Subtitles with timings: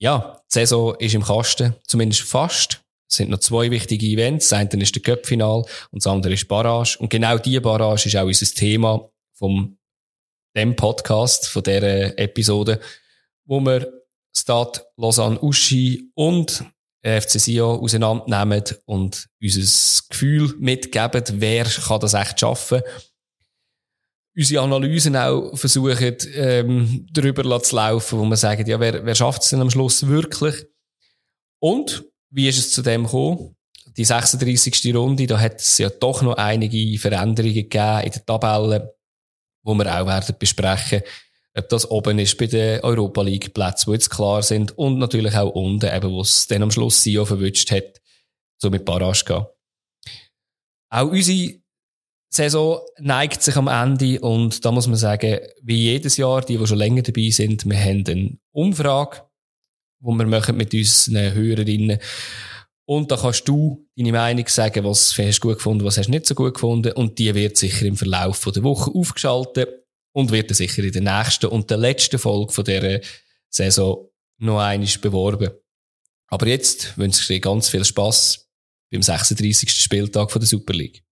[0.00, 2.82] ja, die Saison ist im Kasten, zumindest fast.
[3.08, 4.48] Es sind noch zwei wichtige Events.
[4.48, 6.96] Das eine ist der Cup-Final und das andere ist Barrage.
[6.98, 9.78] Und genau diese Barrage ist auch unser Thema vom
[10.56, 12.80] dem Podcast, von dieser Episode,
[13.44, 13.92] wo wir
[14.34, 16.64] Stade Lausanne Uschi und
[17.02, 22.82] FC Sion auseinandernehmen und unser Gefühl mitgeben, wer kann das echt schaffen.
[24.36, 29.42] Unsere Analysen auch versuchen, ähm, darüber zu laufen, wo man sagt, ja, wer, wer schafft
[29.42, 30.54] es denn am Schluss wirklich?
[31.60, 33.56] Und wie ist es zu dem gekommen?
[33.96, 34.94] Die 36.
[34.94, 38.94] Runde, da hat es ja doch noch einige Veränderungen gegeben in der Tabelle,
[39.64, 41.02] wo wir auch werden besprechen
[41.56, 45.34] ob das oben ist bei den Europa League Plätzen, die jetzt klar sind und natürlich
[45.34, 48.00] auch unten, eben, wo es dann am Schluss Sio verwünscht hat,
[48.58, 49.46] so mit gehen.
[50.92, 51.59] Auch unsere
[52.32, 56.66] Saison neigt sich am Ende und da muss man sagen, wie jedes Jahr, die, die
[56.66, 59.22] schon länger dabei sind, wir haben eine Umfrage,
[59.98, 61.98] wo wir machen mit unseren Hörerinnen
[62.86, 66.12] und da kannst du deine Meinung sagen, was hast du gut gefunden, was hast du
[66.12, 69.68] nicht so gut gefunden und die wird sicher im Verlauf der Woche aufgeschaltet
[70.12, 73.00] und wird dann sicher in der nächsten und der letzten Folge von dieser
[73.48, 74.08] Saison
[74.38, 75.50] noch einmal beworben.
[76.28, 78.48] Aber jetzt wünsche ich dir ganz viel Spaß
[78.92, 79.70] beim 36.
[79.70, 81.02] Spieltag von der Super League.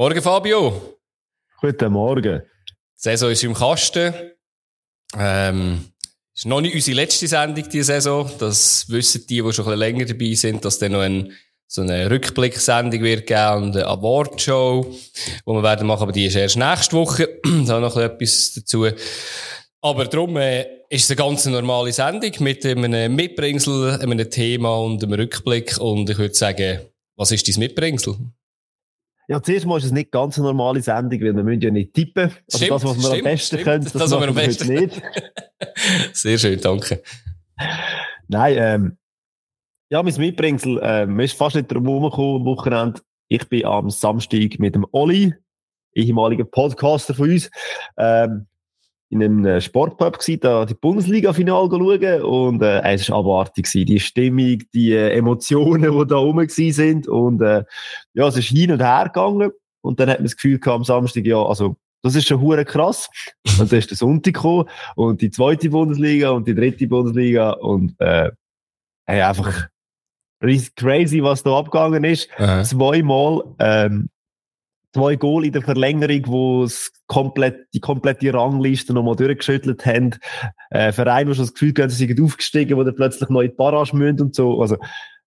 [0.00, 1.00] Morgen, Fabio.
[1.60, 2.40] Guten Morgen.
[2.40, 4.14] Die Saison ist im Kasten.
[5.16, 5.90] Ähm,
[6.32, 8.30] ist noch nicht unsere letzte Sendung diese Saison.
[8.38, 11.32] Das wissen die, die schon ein bisschen länger dabei sind, dass dann noch ein,
[11.70, 16.34] so eine Rückblicksendung wird geben und eine Awardshow, die wir werden machen, aber die ist
[16.34, 17.40] erst nächste Woche.
[17.66, 18.86] da noch etwas dazu.
[19.82, 25.04] Aber darum äh, ist es eine ganz normale Sendung mit einem Mitbringsel, einem Thema und
[25.04, 25.78] einem Rückblick.
[25.78, 26.80] Und ich würde sagen,
[27.16, 28.16] was ist dein Mitbringsel?
[29.28, 31.92] Ja, zuerst mal ist es nicht ganz eine normale Sendung, weil wir müssen ja nicht
[31.92, 32.32] tippen.
[32.50, 33.64] Also stimmt, das, was wir stimmt, am besten stimmt.
[33.64, 34.68] können, das, das machen wir am besten.
[34.72, 35.02] nicht.
[36.14, 37.02] Sehr schön, danke.
[38.28, 38.98] Nein, ähm,
[39.90, 43.00] ja, mein Mitbringsel, äh, mir ist fast nicht drum herumgekommen am Wochenende.
[43.28, 45.34] Ich bin am Samstag mit dem Olli,
[45.94, 47.50] ehemaliger Podcaster von uns,
[47.96, 48.46] ähm,
[49.10, 53.86] in einem äh, Sportpub gsi, da die Bundesliga-Final schauen und äh, es war abartig gewesen.
[53.86, 57.64] Die Stimmung, die äh, Emotionen, die da rum sind und äh,
[58.12, 60.84] ja, es ist hin und her gegangen und dann hat man das Gefühl gehabt am
[60.84, 63.08] Samstag, ja, also das ist schon hure krass.
[63.58, 67.98] Und dann ist der Sonntag gekommen und die zweite Bundesliga und die dritte Bundesliga und
[68.00, 68.30] äh,
[69.06, 69.68] hey, einfach
[70.40, 72.28] crazy, was da abgegangen ist.
[72.38, 72.62] Aha.
[72.62, 74.08] Zweimal ähm,
[74.94, 80.14] zwei Goal in der Verlängerung, wo es komplett, die komplette Rangliste nochmal durchgeschüttelt haben.
[80.70, 83.50] Äh, Vereine, die schon das Gefühl haben, sie sind aufgestiegen, wo dann plötzlich neu in
[83.50, 84.60] die Barrage müssen und so.
[84.60, 84.76] Also,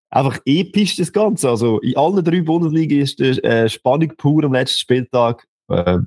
[0.09, 1.49] einfach episch das Ganze.
[1.49, 5.47] Also, in allen drei Bundesligen ist die äh, Spannung pur am letzten Spieltag.
[5.69, 5.99] Äh,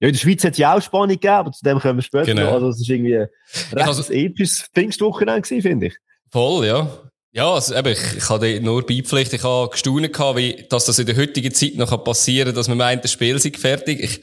[0.00, 2.02] ja, in der Schweiz hat es ja auch Spannung gegeben, aber zu dem kommen wir
[2.02, 2.54] später genau.
[2.54, 3.28] Also, es ist irgendwie ein
[3.72, 5.96] recht also, episches Pfingstwochenende gewesen, finde ich.
[6.30, 6.88] Voll, ja.
[7.38, 10.86] Ja, also, eben, ich, ich habe dir nur beipflichtet, ich habe gestaunt gehabt, wie, dass
[10.86, 14.00] das in der heutigen Zeit noch passieren kann, dass man meint, das Spiel sei fertig.
[14.00, 14.20] Ich,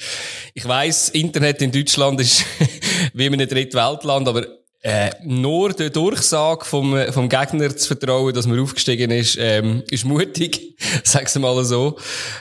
[0.53, 2.43] ich weiss, Internet in Deutschland ist
[3.13, 4.45] wie in einem Drittweltland, aber
[4.81, 10.03] äh, nur der Durchsage vom, vom Gegner zu vertrauen, dass man aufgestiegen ist, ähm, ist
[10.03, 11.97] mutig, sag's mal so.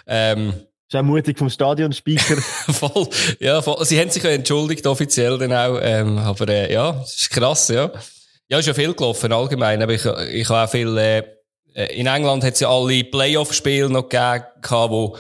[0.09, 0.55] Ähm,
[0.89, 2.37] ist auch mutig vom Stadionspeaker.
[2.73, 3.09] voll,
[3.39, 3.85] ja, voll.
[3.85, 7.93] Sie haben sich ja entschuldigt, offiziell dann auch, ähm, aber äh, ja, ist krass, ja.
[8.49, 9.83] Ja, ist ja viel gelaufen, allgemein.
[9.83, 11.23] Aber ich, ich habe auch viel, äh,
[11.97, 15.17] in England hat es ja alle Playoff-Spiele noch gegeben, wo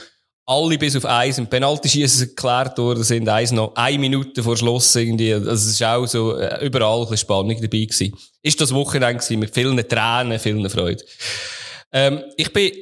[0.46, 4.94] alle bis auf eins im Penalty-Schießen geklärt worden sind, eins noch eine Minute vor Schluss
[4.94, 5.32] irgendwie.
[5.32, 8.14] Also es ist auch so, äh, überall ein bisschen Spannung dabei gewesen.
[8.42, 11.02] Ist das Wochenende gewesen, mit vielen Tränen, vielen Freude.
[11.92, 12.72] Ähm, ich bin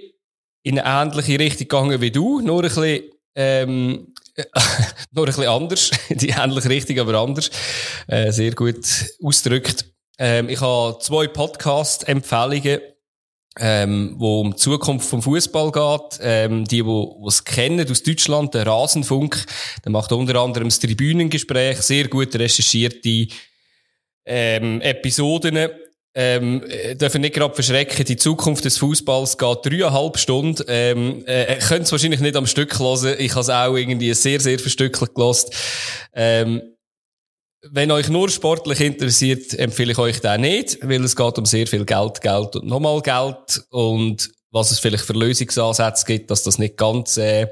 [0.65, 3.03] in eine ähnliche Richtung gegangen wie du, nur ein bisschen,
[3.37, 4.13] ähm,
[5.13, 5.91] nur ein bisschen anders.
[6.09, 7.51] Die ähnliche Richtung, aber anders.
[8.09, 8.85] Äh, sehr gut
[9.23, 9.92] ausgedrückt.
[10.25, 12.79] Ähm, ich habe zwei Podcast-Empfehlungen,
[13.59, 16.21] ähm, wo um die Zukunft vom Fußball geht.
[16.23, 19.45] Ähm, die, die es kennen aus Deutschland, der Rasenfunk,
[19.85, 23.27] der macht unter anderem das Tribünengespräch, sehr gut recherchierte
[24.25, 25.71] ähm, Episoden.
[26.15, 30.63] Ähm, äh, dürfen nicht gerade verschrecken, die Zukunft des Fußballs geht dreieinhalb Stunden.
[30.69, 33.17] Ähm, äh, könnt es wahrscheinlich nicht am Stück hören.
[33.19, 35.53] Ich habe es auch irgendwie sehr, sehr verstückelt gelost.
[36.15, 36.63] Ähm,
[37.71, 41.67] wenn euch nur sportlich interessiert, empfehle ich euch den nicht, weil es geht um sehr
[41.67, 46.59] viel Geld, Geld und nochmal Geld und was es vielleicht für Lösungsansätze gibt, dass das
[46.59, 47.43] nicht ganz äh,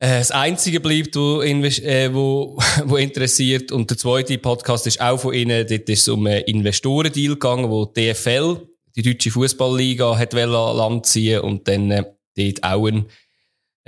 [0.00, 3.72] äh, das einzige bleibt, wo, äh, wo, wo interessiert.
[3.72, 5.66] Und der zweite Podcast ist auch von ihnen.
[5.66, 8.66] Dort ist es um einen Investorendeal gegangen, wo die DFL,
[8.96, 12.04] die deutsche Fußballliga, hat Land ziehen und dann äh,
[12.36, 13.06] dort auch ein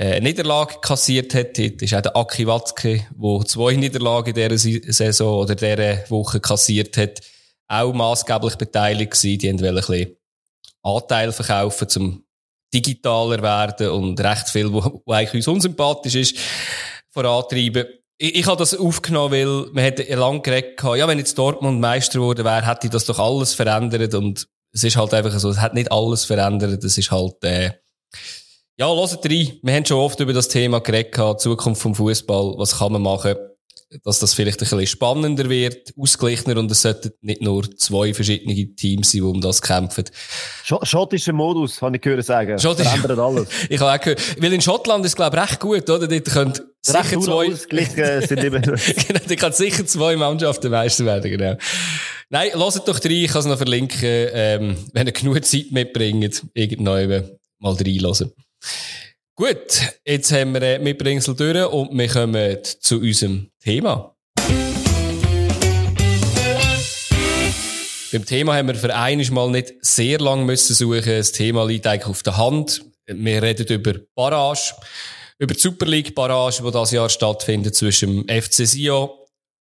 [0.01, 1.59] äh, Niederlage kassiert hat.
[1.59, 6.41] Dort ist auch der Aki Watzke, der zwei Niederlagen in dieser Saison oder dieser Woche
[6.41, 7.21] kassiert hat,
[7.69, 9.39] auch maßgeblich beteiligt gewesen.
[9.39, 10.17] Die wollten ein bisschen
[10.83, 12.25] Anteil verkaufen, zum
[12.73, 16.37] digitaler werden und recht viel, wo eigentlich uns unsympathisch ist,
[17.11, 17.85] vorantreiben.
[18.17, 22.21] Ich, ich habe das aufgenommen, weil man hätte lange geredet, ja, wenn jetzt Dortmund Meister
[22.21, 25.75] geworden wäre, hätte das doch alles verändert und es ist halt einfach so, es hat
[25.75, 27.73] nicht alles verändert, es ist halt, äh,
[28.81, 29.53] ja, hört rein.
[29.63, 32.55] Wir haben schon oft über das Thema geredet, Zukunft vom Fußball.
[32.57, 33.35] Was kann man machen,
[34.05, 38.55] dass das vielleicht ein bisschen spannender wird, ausgeglichener und es sollten nicht nur zwei verschiedene
[38.75, 40.05] Teams sein, die um das kämpfen.
[40.65, 42.59] Schottischer Modus, habe ich gehört sagen.
[42.59, 42.87] Schottisch.
[42.87, 43.49] Verändert alles.
[43.69, 44.43] ich habe auch gehört.
[44.43, 46.09] Weil in Schottland ist es, glaube ich, recht gut, oder?
[46.09, 47.51] Dort können sicher zwei,
[48.27, 51.57] sind immer genau, da kann sicher zwei Mannschaften Meister werden, genau.
[52.31, 56.47] Nein, lasst doch rein, ich kann es noch verlinken, ähm, wenn ihr genug Zeit mitbringt,
[56.55, 57.29] irgendwann
[57.59, 58.33] mal reinlassen.
[59.35, 64.15] Gut, jetzt haben wir mit Bringsel durch und wir kommen zu unserem Thema.
[68.13, 71.05] Beim Thema haben wir für einiges Mal nicht sehr lang müssen suchen.
[71.07, 72.85] Das Thema liegt eigentlich auf der Hand.
[73.07, 74.75] Wir reden über Barrage,
[75.39, 79.11] über die Super League Barrage, die das Jahr stattfindet zwischen dem FC Sion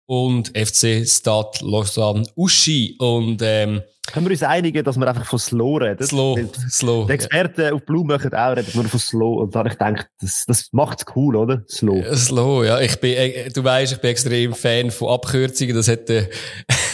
[0.09, 2.95] und FC Stade Lausanne Uschi.
[2.97, 6.03] Und, ähm, können wir uns einigen, dass wir einfach von Slow reden?
[6.03, 6.35] Slow,
[6.67, 7.06] Slow.
[7.06, 7.73] Die Experten ja.
[7.73, 9.44] auf Blue machen auch reden nur von Slow.
[9.44, 11.63] Und habe ich gedacht, das, das macht's cool, oder?
[11.69, 12.03] Slow.
[12.15, 12.79] Slow, ja.
[12.79, 15.75] Ich bin, äh, du weißt, ich bin extrem Fan von Abkürzungen.
[15.75, 16.31] Das hätte,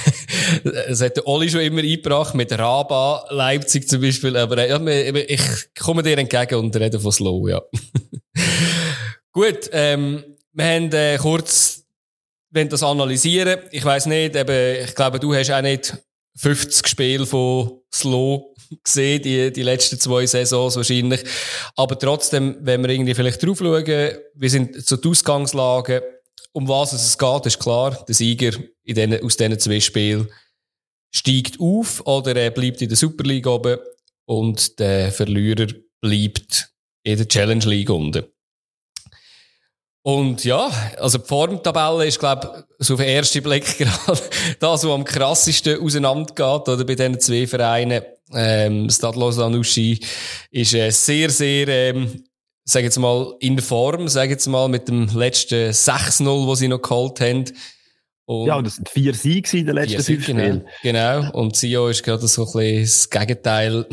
[0.65, 4.35] das hätte Oli schon immer eingebracht, mit Raba, Leipzig zum Beispiel.
[4.35, 5.41] Aber, äh, ja, ich
[5.79, 7.62] komme dir entgegen und rede von Slow, ja.
[9.31, 10.21] Gut, ähm,
[10.51, 11.85] wir haben, äh, kurz,
[12.56, 13.60] wenn das analysieren.
[13.69, 15.98] Ich weiß nicht, eben, ich glaube, du hast auch nicht
[16.38, 21.22] 50 Spiele von Slow gesehen, die, die letzten zwei Saisons wahrscheinlich.
[21.75, 26.02] Aber trotzdem, wenn wir irgendwie vielleicht drauf schauen, wir sind zu die Ausgangslage,
[26.54, 28.52] um was es geht, ist klar, der Sieger
[28.84, 30.30] in den, aus diesen zwei Spielen
[31.13, 33.80] steigt auf oder er bleibt in der Super League oben
[34.25, 35.68] und der Verlierer
[36.00, 36.69] bleibt
[37.04, 38.24] in der Challenge League unten.
[40.06, 40.69] Und ja,
[41.00, 44.22] also die Formtabelle ist, glaube ich, so auf den ersten Blick gerade
[44.60, 48.04] das, was am krassesten auseinandergeht, oder bei diesen zwei Vereinen.
[48.31, 49.75] Ähm, Stade Lausanne ist
[50.75, 52.24] äh, sehr, sehr, ähm,
[52.66, 56.84] sag jetzt mal, in Form, sag jetzt mal, mit dem letzten 6-0, was sie noch
[56.84, 57.46] geholt haben.
[58.27, 60.39] Und ja, das sind vier Siege in den letzten fünf genau.
[60.39, 60.68] Spielen.
[60.81, 61.31] Genau.
[61.33, 63.86] Und Sio ist gerade so ein bisschen das Gegenteil.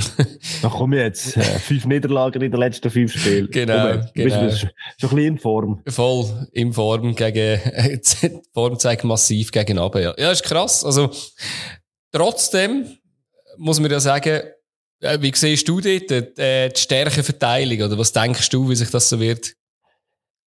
[0.63, 3.49] Da kommen jetzt äh, fünf Niederlagen in den letzten fünf Spielen.
[3.51, 3.93] Genau.
[3.93, 4.41] Komm, genau.
[4.47, 5.83] Bist, schon ein bisschen in Form.
[5.87, 10.15] Voll in Form gegen, die Form zeigt massiv gegen Abend, ja.
[10.17, 10.83] Ja, ist krass.
[10.83, 11.11] Also,
[12.11, 12.87] trotzdem
[13.59, 14.41] muss man ja sagen,
[15.01, 17.83] äh, wie siehst du dort äh, die Stärkenverteilung?
[17.83, 19.53] Oder was denkst du, wie sich das so wird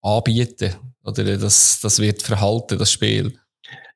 [0.02, 0.76] anbieten?
[1.04, 3.36] Oder das, das wird verhalten, das Spiel?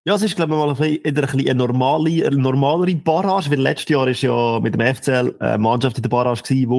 [0.07, 3.89] Ja, es ist, glaube ich, mal ein bisschen eine, normale, eine normalere Barrage, weil letztes
[3.89, 6.71] Jahr ist ja mit dem FCL eine Mannschaft in der Barrage gewesen,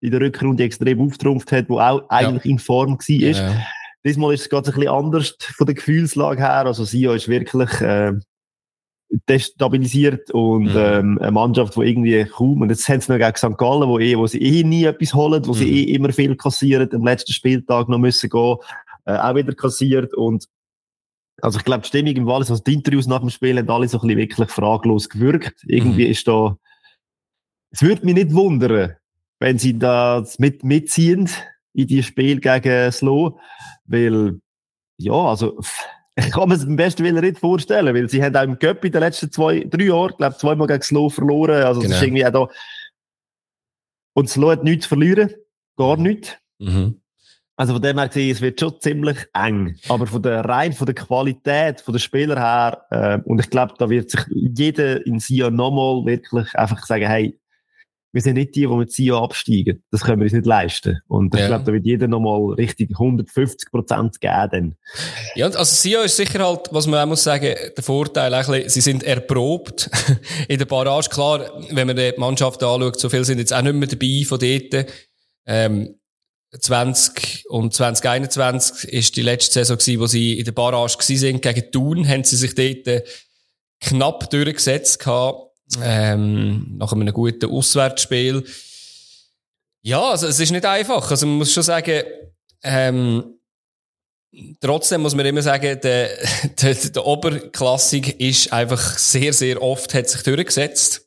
[0.00, 2.50] die in der Rückrunde extrem auftrumpft hat, die auch eigentlich ja.
[2.50, 3.08] in Form war.
[3.08, 3.56] Ja.
[4.04, 6.66] Diesmal ist es gerade ein bisschen anders von der Gefühlslage her.
[6.66, 8.12] Also Sia ist wirklich äh,
[9.30, 10.76] destabilisiert und mhm.
[10.76, 13.56] ähm, eine Mannschaft, die irgendwie kaum, und jetzt haben sie noch gegen St.
[13.56, 15.56] Gallen, wo, eh, wo sie eh nie etwas holen, wo mhm.
[15.56, 18.56] sie eh immer viel kassieren, am letzten Spieltag noch müssen gehen,
[19.06, 20.48] äh, auch wieder kassiert und
[21.42, 23.88] also ich glaube, die Stimmung im Wallis, also die Interviews nach dem Spiel haben alle
[23.88, 25.64] so ein bisschen wirklich fraglos gewirkt.
[25.66, 26.10] Irgendwie mhm.
[26.12, 26.56] ist da,
[27.70, 28.96] es würde mich nicht wundern,
[29.40, 31.28] wenn sie da mit, mitziehen
[31.72, 33.38] in die Spiel gegen Slow,
[33.84, 34.40] weil,
[34.96, 35.58] ja, also,
[36.16, 38.84] ich kann mir es am besten Willen nicht vorstellen, weil sie haben auch im Cup
[38.84, 41.90] in den letzten zwei, drei Jahren, glaube zweimal gegen Slow verloren, also genau.
[41.92, 42.48] das ist irgendwie auch da,
[44.16, 45.34] und Slow hat nichts zu verlieren,
[45.76, 46.36] gar nichts.
[46.58, 47.00] Mhm.
[47.56, 49.76] Also von dem her gesehen, es wird schon ziemlich eng.
[49.88, 53.74] Aber von der rein von der Qualität, von der Spieler her, äh, und ich glaube,
[53.78, 57.38] da wird sich jeder in Sion nochmal wirklich einfach sagen, hey,
[58.14, 59.82] wir sind nicht die, die mit Sion absteigen.
[59.90, 61.00] Das können wir uns nicht leisten.
[61.08, 61.48] Und ich ja.
[61.48, 64.48] glaube, da wird jeder nochmal richtig 150 Prozent geben.
[64.52, 64.76] Dann.
[65.34, 68.80] Ja, also Sion ist sicher halt, was man auch muss sagen, der Vorteil, bisschen, sie
[68.80, 69.90] sind erprobt
[70.48, 71.08] in der Barrage.
[71.08, 74.38] Klar, wenn man die Mannschaft anschaut, so viele sind jetzt auch nicht mehr dabei von
[74.38, 74.86] dort.
[75.46, 75.96] Ähm,
[76.60, 81.42] 20 und 2021 ist die letzte Saison gewesen, wo sie in der Barrage gewesen sind.
[81.42, 83.04] Gegen Thun haben sie sich dort äh,
[83.80, 85.50] knapp durchgesetzt gehabt,
[85.82, 88.44] ähm, nach einem guten Auswärtsspiel.
[89.82, 91.10] Ja, also es ist nicht einfach.
[91.10, 92.04] Also man muss schon sagen,
[92.62, 93.38] ähm,
[94.60, 96.10] trotzdem muss man immer sagen, der,
[96.62, 101.02] der, der Oberklassik ist einfach sehr, sehr oft hat sich durchgesetzt.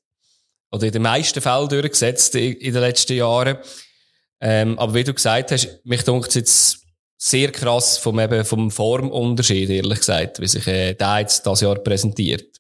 [0.71, 3.57] Oder in den meisten Fällen durchgesetzt in, in den letzten Jahren.
[4.39, 8.69] Ähm, aber wie du gesagt hast, mich dunkt es jetzt sehr krass vom, eben, vom
[8.69, 12.57] Formunterschied, ehrlich gesagt, wie sich äh, der jetzt das Jahr präsentiert.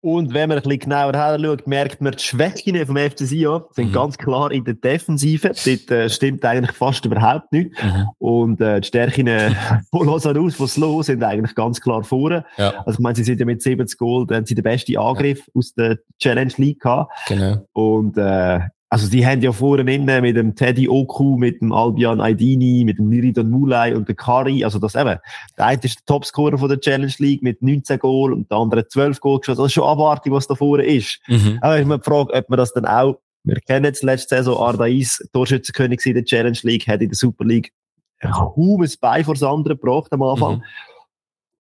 [0.00, 3.88] Und wenn man ein bisschen genauer hinschaut, merkt man, die Schwächen vom FC Sion sind
[3.88, 3.92] mhm.
[3.92, 5.50] ganz klar in der Defensive.
[5.64, 7.72] Dort äh, stimmt eigentlich fast überhaupt nicht.
[7.82, 8.06] Mhm.
[8.18, 9.50] Und äh, die Stärken äh,
[9.90, 12.44] von Lausanne von Slow sind eigentlich ganz klar vorne.
[12.56, 12.74] Ja.
[12.86, 15.40] Also ich meine, sie sind ja mit 70 Goal, dann haben sie den besten Angriff
[15.40, 15.52] ja.
[15.54, 17.12] aus der Challenge League gehabt.
[17.26, 17.66] Genau.
[17.72, 18.60] Und äh,
[18.90, 23.10] also die haben ja vorne mit dem Teddy Oku, mit dem Albion Aidini, mit dem
[23.10, 25.18] Niridon Mulay und dem Kari, also das eben,
[25.58, 28.88] der eine ist der Topscorer von der Challenge League mit 19 Goal und der andere
[28.88, 29.58] 12 Goal geschossen.
[29.58, 31.20] Das ist schon abartig, was da vorne ist.
[31.28, 31.58] Mhm.
[31.60, 34.56] Aber ich habe mir gefragt, ob man das dann auch, wir kennen jetzt letzte Saison
[34.56, 37.72] Ardais, Torschützenkönig in der Challenge League, hat in der Super League
[38.20, 40.56] kaum ein Bein vor das andere gebracht am Anfang.
[40.56, 40.62] Mhm.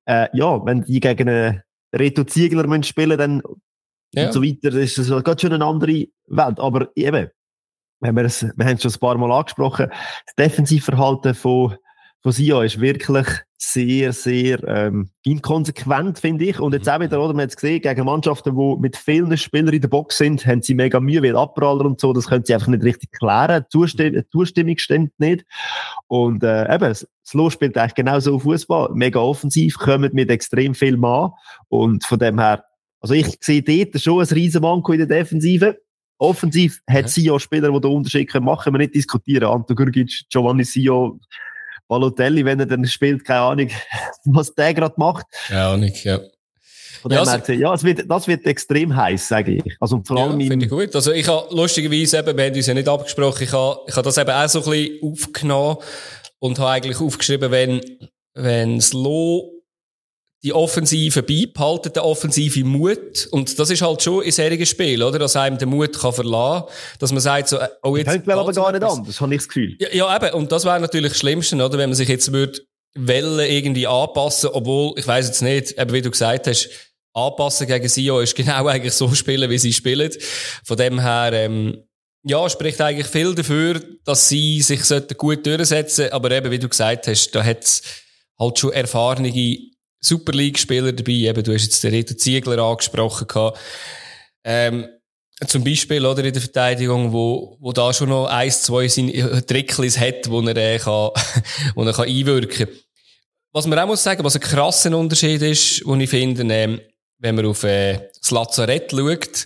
[0.06, 3.42] Äh, ja, wenn die gegen einen Reto Ziegler spielen, dann
[4.16, 4.28] ja.
[4.28, 4.72] und so weiter.
[4.72, 6.60] Das ist geht schon eine andere Welt.
[6.60, 7.30] Aber eben,
[8.00, 11.76] wenn wir, es, wir haben es schon ein paar Mal angesprochen, das Defensivverhalten von,
[12.22, 16.60] von Sia ist wirklich sehr, sehr ähm, inkonsequent, finde ich.
[16.60, 19.74] Und jetzt auch wieder, oder, man hat es gesehen, gegen Mannschaften, die mit vielen Spielern
[19.74, 22.54] in der Box sind, haben sie mega Mühe, weil Abpraller und so, das können sie
[22.54, 23.66] einfach nicht richtig klären.
[23.70, 25.46] Zustimm Zustimmung stimmt nicht.
[26.08, 30.98] Und äh, eben, das Los spielt eigentlich genauso Fußball, mega offensiv, kommen mit extrem viel
[30.98, 31.32] Mann.
[31.70, 32.66] Und von dem her,
[33.06, 35.78] also ich sehe dort schon ein riesen Manko in der Defensive.
[36.18, 37.08] Offensiv hat.
[37.08, 39.44] Sio Spieler, die den Unterschied können machen, wir nicht diskutieren.
[39.44, 41.20] Anto Gurgic, Giovanni Sio,
[41.88, 43.70] Balotelli, wenn er dann spielt, keine Ahnung,
[44.24, 45.28] was der gerade macht.
[45.50, 46.20] Ja, auch nicht, ja.
[47.04, 49.78] Von ja, also, ja es wird, das wird extrem heiß, sage ich.
[49.80, 50.96] Also vor allem ja, finde ich gut.
[50.96, 54.06] Also ich habe lustigerweise eben, wir haben uns ja nicht abgesprochen, ich habe, ich habe
[54.06, 55.78] das eben auch so ein bisschen aufgenommen
[56.40, 57.82] und habe eigentlich aufgeschrieben, wenn,
[58.34, 59.55] wenn das Low
[60.46, 63.28] die Offensive beibehalten, den offensive Mut.
[63.32, 65.18] Und das ist halt schon in solchen Spielen, oder?
[65.18, 66.68] Dass einem der Mut kann verlassen,
[67.00, 68.08] dass man sagt so, oh jetzt.
[68.08, 69.76] Könnte aber gar nicht anders, habe ich das Gefühl.
[69.80, 70.36] Ja, ja eben.
[70.36, 71.80] Und das wäre natürlich das Schlimmste, oder?
[71.80, 72.60] Wenn man sich jetzt würde,
[72.94, 76.70] Wellen irgendwie anpassen, obwohl, ich weiß jetzt nicht, eben wie du gesagt hast,
[77.14, 80.12] anpassen gegen Sio ist genau eigentlich so spielen, wie sie spielen.
[80.64, 81.84] Von dem her, ähm,
[82.24, 84.82] ja, spricht eigentlich viel dafür, dass sie sich
[85.18, 86.14] gut durchsetzen sollten.
[86.14, 87.82] Aber eben, wie du gesagt hast, da hat es
[88.40, 89.32] halt schon erfahrene
[90.00, 91.12] Super League-Spieler dabei.
[91.12, 93.28] Eben, du hast jetzt den Reto Ziegler angesprochen.
[93.28, 93.60] Gehabt.
[94.44, 94.88] Ähm,
[95.48, 100.30] zum Beispiel, oder, in der Verteidigung, wo, wo da schon noch eins, zwei Tricklis hat,
[100.30, 101.12] wo er, äh, kann,
[101.76, 102.76] wo er kann einwirken kann.
[103.52, 106.82] Was man auch muss sagen, was ein krasser Unterschied ist, wo ich finde, ähm,
[107.20, 109.46] wenn man auf, äh, das Lazarett schaut,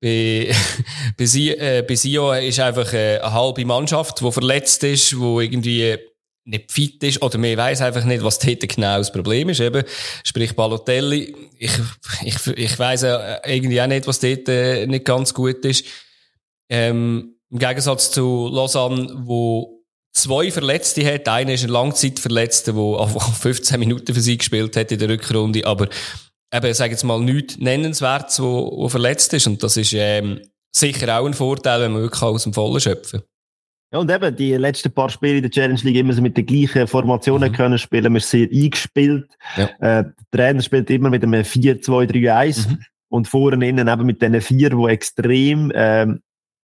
[0.00, 0.54] bei,
[1.16, 5.40] bei, Sie, äh, bei Sio ist einfach äh, eine halbe Mannschaft, die verletzt ist, wo
[5.40, 5.98] irgendwie
[6.48, 9.84] nicht fit ist, oder man weiß einfach nicht, was dort genau das Problem ist, eben.
[10.24, 11.72] Sprich, Balotelli, ich,
[12.24, 15.84] ich, ich weiss irgendwie auch nicht, was dort äh, nicht ganz gut ist.
[16.70, 21.28] Ähm, Im Gegensatz zu Lausanne, wo zwei Verletzte hat.
[21.28, 25.66] Einer ist ein Langzeitverletzter, der auf 15 Minuten für sie gespielt hat in der Rückrunde,
[25.66, 25.88] aber
[26.52, 29.46] eben, sag jetzt mal, nichts Nennenswertes, wo, wo verletzt ist.
[29.46, 30.40] Und das ist ähm,
[30.74, 33.22] sicher auch ein Vorteil, wenn man wirklich aus dem Vollen schöpfen
[33.92, 36.44] ja, und eben, die letzten paar Spiele in der Challenge League immer so mit den
[36.44, 37.56] gleichen Formationen mhm.
[37.56, 38.12] können spielen.
[38.12, 39.28] Wir sind sehr eingespielt.
[39.56, 39.64] Ja.
[39.64, 42.78] Äh, der Trainer spielt immer mit einem 4-2-3-1 mhm.
[43.08, 46.20] und vorne innen eben mit diesen vier, die extrem ähm,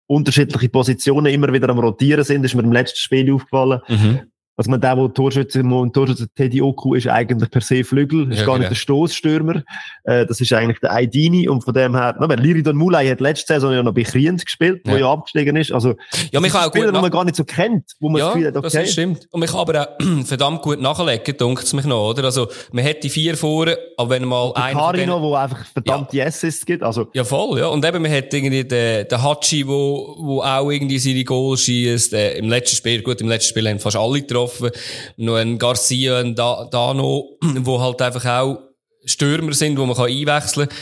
[0.07, 2.43] unterschiedliche Positionen immer wieder am Rotieren sind.
[2.43, 3.81] Das ist mir im letzten Spiel aufgefallen.
[3.87, 4.19] Mhm.
[4.55, 8.45] Also man, der, der Torschütze, Torschütze Teddy Oku ist eigentlich per se Flügel, ist ja,
[8.45, 8.69] gar nicht genau.
[8.69, 9.63] der Stoßstürmer.
[10.03, 13.53] Äh, das ist eigentlich der Aidini und von dem her, na, Liridon Mulay hat letzte
[13.53, 14.93] Saison ja noch bei Kriens gespielt, ja.
[14.93, 15.71] wo ja abgestiegen ist.
[15.71, 15.95] Also,
[16.31, 18.47] ja, mich auch Spieler, gut man gar nicht so kennt, wo man ja, das Gefühl
[18.49, 18.81] hat, okay.
[18.81, 19.27] das stimmt.
[19.31, 22.25] Und mich kann aber auch verdammt gut nachlegen, dunkt es mich noch, oder?
[22.25, 26.27] Also, man hat die vier vorne, aber wenn mal ein Carino, wo einfach verdammt ja.
[26.27, 27.07] Assists gibt, also.
[27.13, 27.67] Ja, voll, ja.
[27.67, 32.13] Und eben, man hat irgendwie den, den Hachi, wo, wo auch irgendwie seine Goals schießt,
[32.13, 34.71] äh, im letzten Spiel, gut, im letzten Spiel haben fast alle getroffen getroffen.
[35.17, 38.59] Noch ein Garcia, ein Dano, wo halt einfach auch
[39.05, 40.77] Stürmer sind, wo man kann einwechseln kann.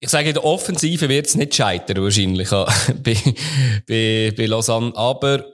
[0.00, 2.50] Ich sage, in der Offensive wird es nicht scheitern, wahrscheinlich,
[3.02, 3.16] bei,
[3.86, 4.92] bei, bei Lausanne.
[4.96, 5.44] Aber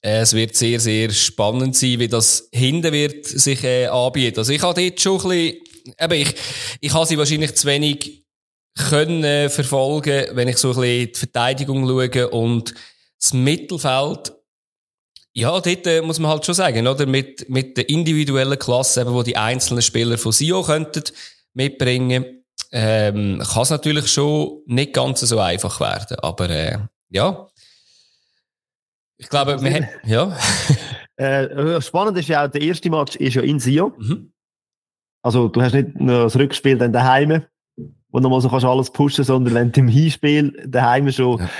[0.00, 4.38] äh, es wird sehr, sehr spannend sein, wie das hinten wird sich äh, anbieten.
[4.38, 6.34] Also ich habe dort schon ein bisschen, eben, ich,
[6.80, 8.24] ich habe sie wahrscheinlich zu wenig
[8.74, 12.74] können äh, verfolgen, wenn ich so ein bisschen die Verteidigung schaue und
[13.20, 14.32] das Mittelfeld
[15.38, 17.06] ja, dort äh, muss man halt schon sagen, oder?
[17.06, 21.04] Mit, mit der individuellen Klasse, eben, wo die einzelnen Spieler von SIO könnten
[21.54, 22.42] mitbringen,
[22.72, 26.18] ähm, kann es natürlich schon nicht ganz so einfach werden.
[26.20, 26.78] Aber, äh,
[27.10, 27.46] ja.
[29.16, 30.36] Ich glaube, wir haben, ja.
[31.20, 33.92] Äh, spannend ist ja auch, der erste Match ist ja in Sion.
[33.98, 34.32] Mhm.
[35.20, 37.42] Also, du hast nicht nur das Rückspiel dann daheim,
[38.10, 41.50] wo du mal so kannst alles pushen, sondern wenn du im Hinspiel daheim schon ja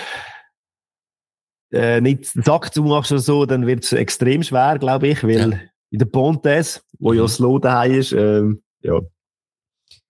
[1.73, 5.51] äh, nicht den Sack zumachst oder so, dann wird es extrem schwer, glaube ich, weil
[5.51, 5.59] ja.
[5.91, 7.19] in der Pontes, wo mhm.
[7.19, 9.01] ja Slow daheim ist, ähm, ja,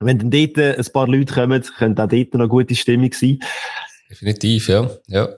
[0.00, 3.40] wenn dann dort ein paar Leute kommen, könnte auch dort noch eine gute Stimmung sein.
[4.08, 4.88] Definitiv, ja.
[5.08, 5.28] ja.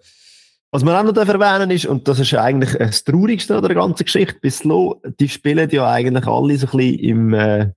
[0.70, 4.04] Was man auch noch erwähnen ist, und das ist eigentlich das Traurigste an der ganzen
[4.04, 7.72] Geschichte, bis Slow, die spielen ja eigentlich alle so ein bisschen im, äh,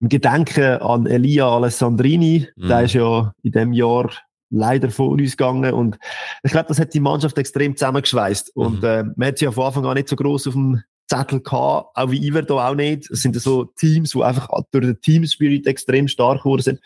[0.00, 2.46] im Gedenken an Elia Alessandrini.
[2.56, 2.68] Mhm.
[2.68, 4.10] Der ist ja in dem Jahr
[4.50, 5.72] leider von uns gegangen.
[5.72, 5.98] Und
[6.42, 8.56] ich glaube, das hat die Mannschaft extrem zusammengeschweißt.
[8.56, 8.62] Mhm.
[8.62, 11.40] Und äh, man hat sie ja von Anfang an nicht so groß auf dem Zettel
[11.40, 13.10] gehabt, auch wie Iver da auch nicht.
[13.10, 16.80] Es sind so Teams, die einfach durch den Teamspirit extrem stark geworden sind.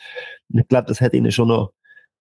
[0.52, 1.72] Und ich glaube, das hat ihnen schon noch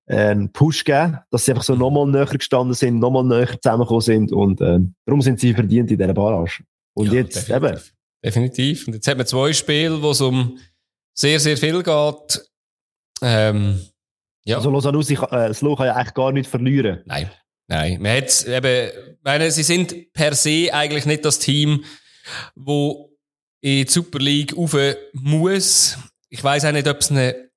[0.08, 4.02] äh, einen Push gegeben, dass sie einfach so nochmal näher gestanden sind, nochmal näher zusammengekommen
[4.02, 4.32] sind.
[4.32, 6.64] Und äh, darum sind sie verdient in dieser Barrage.
[6.94, 7.70] Und ja, jetzt definitiv.
[7.70, 7.82] eben.
[8.24, 8.88] Definitiv.
[8.88, 10.58] Und jetzt haben wir zwei Spiele, wo es um
[11.14, 12.50] sehr, sehr viel geht.
[13.22, 13.80] Ähm,
[14.44, 14.58] ja.
[14.58, 17.02] Also Losanussi, äh, Slow kann ja eigentlich gar nicht verlieren.
[17.06, 17.30] Nein,
[17.68, 18.02] nein.
[18.02, 18.92] Man hat eben,
[19.24, 21.84] meine, sie sind per se eigentlich nicht das Team,
[22.56, 23.12] wo
[23.62, 24.76] in die Super League rauf
[25.14, 25.98] muss.
[26.30, 27.52] Ich weiß auch nicht, ob es eine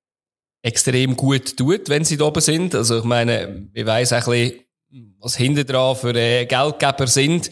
[0.61, 2.75] extrem gut tut, wenn sie da oben sind.
[2.75, 4.59] Also ich meine, ich weiß ein bisschen,
[5.19, 7.49] was hinten dran für äh, Geldgeber sind.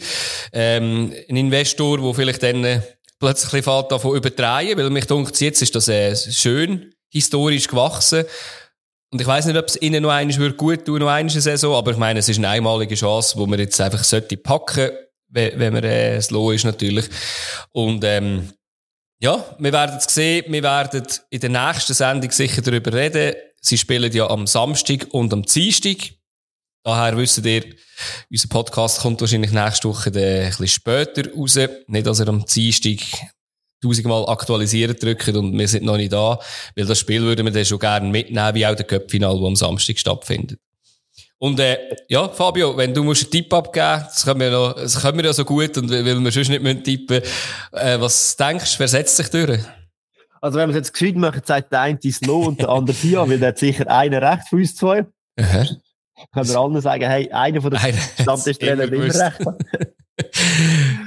[0.52, 2.80] Ähm, ein Investor, der vielleicht dann äh,
[3.18, 8.24] plötzlich fährt davon übertreiben, weil mich denkt, jetzt ist das äh, schön historisch gewachsen.
[9.14, 11.76] Und ich weiß nicht, ob es ihnen noch eines würde gut tun, noch eine Saison,
[11.76, 14.90] aber ich meine, es ist eine einmalige Chance, wo man jetzt einfach sollte packen,
[15.28, 17.08] wenn, wenn man äh, slow ist natürlich.
[17.70, 18.52] Und ähm,
[19.20, 23.36] ja, wir werden es sehen, wir werden in der nächsten Sendung sicher darüber reden.
[23.60, 25.96] Sie spielen ja am Samstag und am Dienstag.
[26.82, 27.62] Daher wisst ihr,
[28.28, 31.56] unser Podcast kommt wahrscheinlich nächste Woche ein bisschen später raus.
[31.86, 32.98] Nicht, dass er am Dienstag
[33.84, 36.38] tausendmal aktualisieren drücken und wir sind noch nicht da,
[36.76, 39.56] weil das Spiel würden wir dann schon gerne mitnehmen, wie auch der Cup-Final, das am
[39.56, 40.58] Samstag stattfindet.
[41.38, 41.76] Und äh,
[42.08, 45.24] ja, Fabio, wenn du musst einen Tipp abgeben, das können wir, noch, das können wir
[45.26, 47.20] ja so gut und weil wir sonst nicht müssen tippen
[47.72, 49.60] äh, was denkst du, wer setzt sich durch?
[50.40, 53.28] Also wenn wir es jetzt gescheit machen, sagt der eine Slow und der andere Sia,
[53.28, 55.06] weil der hat sicher einen recht für uns zwei.
[55.38, 55.66] Aha.
[56.32, 57.80] Können wir allen sagen, hey, einer von den
[58.20, 59.40] Stammtischtrainern immer recht.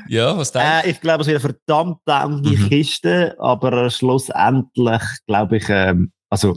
[0.10, 0.88] Ja, was denkst du?
[0.88, 2.70] Äh, ich glaube, es wird eine verdammt enge mhm.
[2.70, 6.56] Kiste, aber schlussendlich glaube ich, ähm, also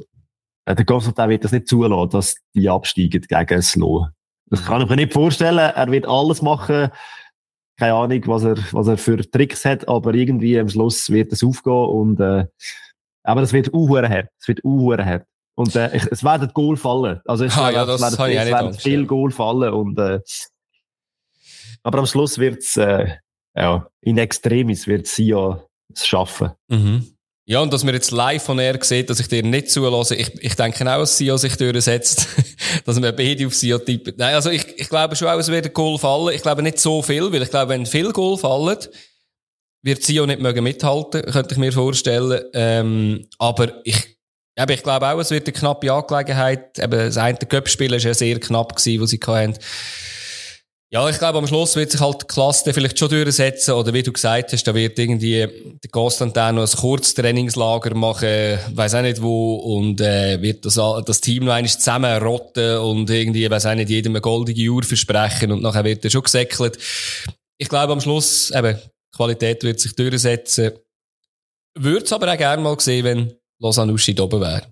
[0.64, 4.08] äh, der Konstantin wird das nicht zulassen, dass die absteigen gegen Slow.
[4.46, 5.58] Das kann ich mir nicht vorstellen.
[5.58, 6.90] Er wird alles machen.
[7.78, 11.42] Keine Ahnung, was er, was er für Tricks hat, aber irgendwie am Schluss wird es
[11.42, 12.46] aufgehen und, äh,
[13.22, 14.28] aber es wird uhuere hart.
[14.38, 15.24] Es wird uhuere hart.
[15.54, 17.20] Und, äh, ich, es werden Goal fallen.
[17.26, 20.20] Also, es, ah, ja, das werden, es werden viel Goal fallen und, äh,
[21.82, 23.16] aber am Schluss wird's äh,
[23.56, 26.50] ja, in Extremis wird sie ja es schaffen.
[26.68, 27.06] Mhm.
[27.46, 30.32] Ja, und dass wir jetzt live von er sehen, dass ich dir nicht zulasse, ich,
[30.40, 32.28] ich denke auch, dass Sio sich durchsetzt,
[32.84, 34.14] dass wir beide auf Sio tippen.
[34.16, 36.34] Nein, also ich, ich glaube schon auch, es wird ein Goal fallen.
[36.34, 38.78] Ich glaube nicht so viel, weil ich glaube, wenn viel Goal fallen,
[39.82, 42.40] wird Sio nicht mögen mithalten, könnte ich mir vorstellen.
[42.52, 44.16] Ähm, aber ich,
[44.56, 46.78] aber ich glaube auch, es wird eine knappe Angelegenheit.
[46.78, 49.58] Eben, das eine Cup-Spiel war ja sehr knapp gewesen, wo sie hatten.
[50.92, 53.74] Ja, ich glaube, am Schluss wird sich halt die Klasse vielleicht schon durchsetzen.
[53.74, 55.46] Oder wie du gesagt hast, da wird irgendwie
[55.84, 60.74] der Konstantin noch ein Kurztrainingslager machen, weiß auch nicht wo, und äh, wird das,
[61.06, 65.52] das Team noch einmal zusammenrotten und irgendwie, weiß auch nicht, jedem eine goldige Uhr versprechen
[65.52, 66.76] und nachher wird er schon gesäckelt.
[67.56, 68.76] Ich glaube, am Schluss, eben,
[69.14, 70.72] Qualität wird sich durchsetzen.
[71.78, 74.62] Würde es aber auch gerne mal sehen, wenn Lausanne Uschi oben wäre.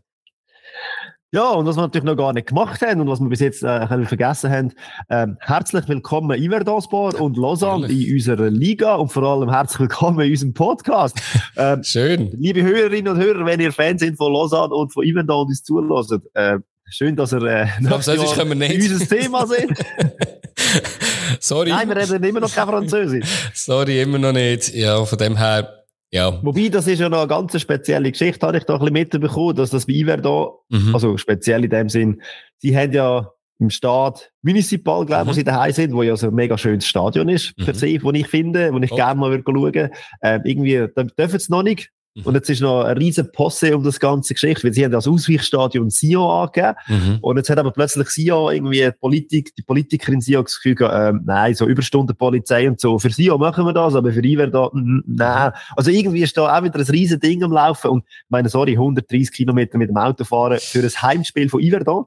[1.31, 3.62] Ja, und was wir natürlich noch gar nicht gemacht haben und was wir bis jetzt
[3.62, 4.73] äh, vergessen haben,
[5.11, 10.31] ähm, herzlich willkommen Iverdanspor und Lausanne in unserer Liga und vor allem herzlich willkommen in
[10.31, 11.21] unserem Podcast.
[11.61, 12.31] Ähm, Schön.
[12.38, 15.64] Liebe Hörerinnen und Hörer, wenn ihr Fans sind von Lausanne und von Iverdan und uns
[15.64, 18.91] zulässt, äh, schön, dass ihr äh, Französisch können wir nicht.
[18.91, 19.73] unser Thema sind.
[21.41, 21.71] Sorry.
[21.71, 23.27] Nein, wir reden immer noch kein Französisch.
[23.55, 24.73] Sorry, immer noch nicht.
[24.73, 25.78] Ja, von dem her
[26.11, 26.42] ja.
[26.42, 29.57] Wobei, das ist ja noch eine ganz spezielle Geschichte, habe ich da ein bisschen mitbekommen,
[29.57, 30.94] dass das bei Iver da, mhm.
[30.94, 32.23] also speziell in dem Sinn,
[32.59, 35.31] sie haben ja im Staat Municipal, glaube ich, mhm.
[35.31, 37.64] wo sie daheim sind, wo ja so ein mega schönes Stadion ist, mhm.
[37.64, 38.97] per se, wo ich finde, wo ich oh.
[38.97, 39.90] gerne mal würde schauen.
[40.23, 42.27] Ähm, irgendwie, da dürfen sie noch nicht, Mhm.
[42.27, 45.07] Und jetzt ist noch eine riesen Posse um das ganze Geschichte, weil sie haben das
[45.07, 46.75] Ausweichstadion Sion angegeben.
[46.89, 47.19] Mhm.
[47.21, 51.23] Und jetzt hat aber plötzlich Sion irgendwie die Politik, die Politikerin Sion das Gefühl, ähm,
[51.25, 52.99] nein, so Überstundenpolizei und so.
[52.99, 55.53] Für Sion machen wir das, aber für Iver da, nein.
[55.77, 57.91] Also irgendwie ist da auch wieder ein riesen Ding am Laufen.
[57.91, 61.81] Und ich meine, sorry, 130 Kilometer mit dem Auto fahren für ein Heimspiel von Iver
[61.81, 62.05] da,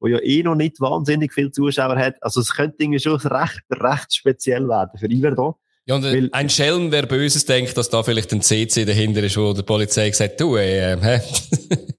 [0.00, 2.22] wo ja eh noch nicht wahnsinnig viele Zuschauer hat.
[2.22, 5.54] Also es könnte irgendwie schon recht, recht speziell werden für Iver da.
[5.88, 9.38] Ja, und Weil, ein Schelm, wer Böses denkt, dass da vielleicht ein CC dahinter ist,
[9.38, 11.20] wo der Polizei gesagt du, ey, äh, hä?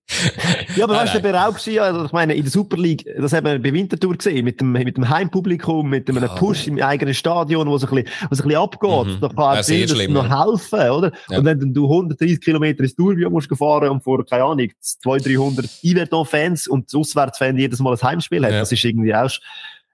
[0.75, 3.33] ja, aber weißt du, der auch gewesen, also ich meine, in der Super League, das
[3.33, 6.29] haben wir bei Winterthur gesehen, mit dem, mit dem Heimpublikum, mit einem ja.
[6.29, 9.07] Push im eigenen Stadion, wo es ein bisschen, wo es ein bisschen abgeht.
[9.07, 9.21] Mhm.
[9.21, 11.11] Da kann ja, sehen, das noch helfen, oder?
[11.31, 11.39] Ja.
[11.39, 15.65] Und wenn du 130 Kilometer ins Tourbillon musst fahren und vor, keine Ahnung, 200, 300
[15.81, 19.31] Iverdon-Fans und das Auswärtsfan jedes Mal ein Heimspiel hat, das ist irgendwie auch,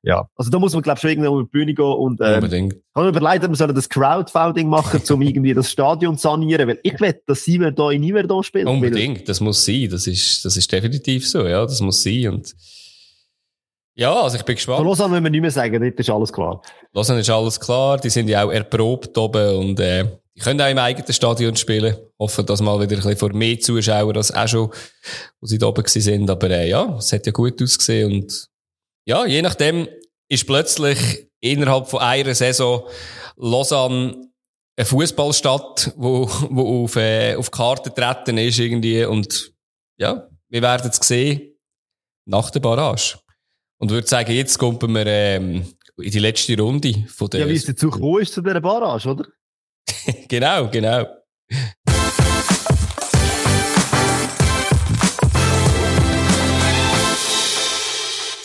[0.05, 2.35] ja, also da muss man, glaube ich, schon irgendwie auf die Bühne gehen und ähm,
[2.35, 2.73] Unbedingt.
[2.93, 6.79] kann man überlegen, man soll das Crowdfunding machen, um irgendwie das Stadion zu sanieren, weil
[6.83, 8.67] ich wette, dass sie da in Iverdon spielen.
[8.67, 12.53] Unbedingt, das muss sein, das ist, das ist definitiv so, ja, das muss sein und
[13.97, 14.79] ja, also ich bin gespannt.
[14.79, 16.61] Von Lausanne müssen wir nicht mehr sagen, dort ist alles klar.
[16.93, 20.69] Lausanne ist alles klar, die sind ja auch erprobt oben und äh, die können auch
[20.69, 21.95] im eigenen Stadion spielen.
[22.19, 24.69] Hoffen, dass mal wieder ein bisschen vor mehr Zuschauern als auch schon,
[25.39, 26.29] wo sie da oben sind.
[26.29, 28.49] Aber äh, ja, es hat ja gut ausgesehen und
[29.05, 29.87] ja, je nachdem
[30.29, 32.87] ist plötzlich innerhalb von einer Saison
[33.37, 34.29] Lausanne
[34.77, 39.53] eine Fußballstadt, wo, wo auf, äh, auf Karte treten ist irgendwie und
[39.97, 41.55] ja, wir werden es sehen
[42.25, 43.19] nach der Barrage.
[43.77, 45.65] Und würde sagen, jetzt kommen wir ähm,
[45.97, 47.41] in die letzte Runde von der.
[47.41, 49.25] Ja, wie es dazu gekommen ist zu dieser Barrage, oder?
[50.27, 51.05] genau, genau.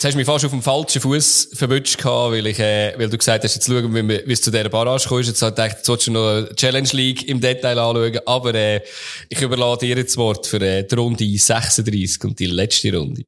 [0.01, 3.19] Jetzt hast du mich fast auf dem falschen Fuß verwünscht weil ich, äh, weil du
[3.19, 5.27] gesagt hast, jetzt schauen wir, wie es zu dieser Barrage kommt.
[5.27, 8.19] Jetzt habe ich gedacht, jetzt du noch eine Challenge League im Detail anschauen.
[8.25, 8.81] Aber, äh,
[9.29, 13.25] ich überlade dir jetzt das Wort für äh, die Runde 36 und die letzte Runde.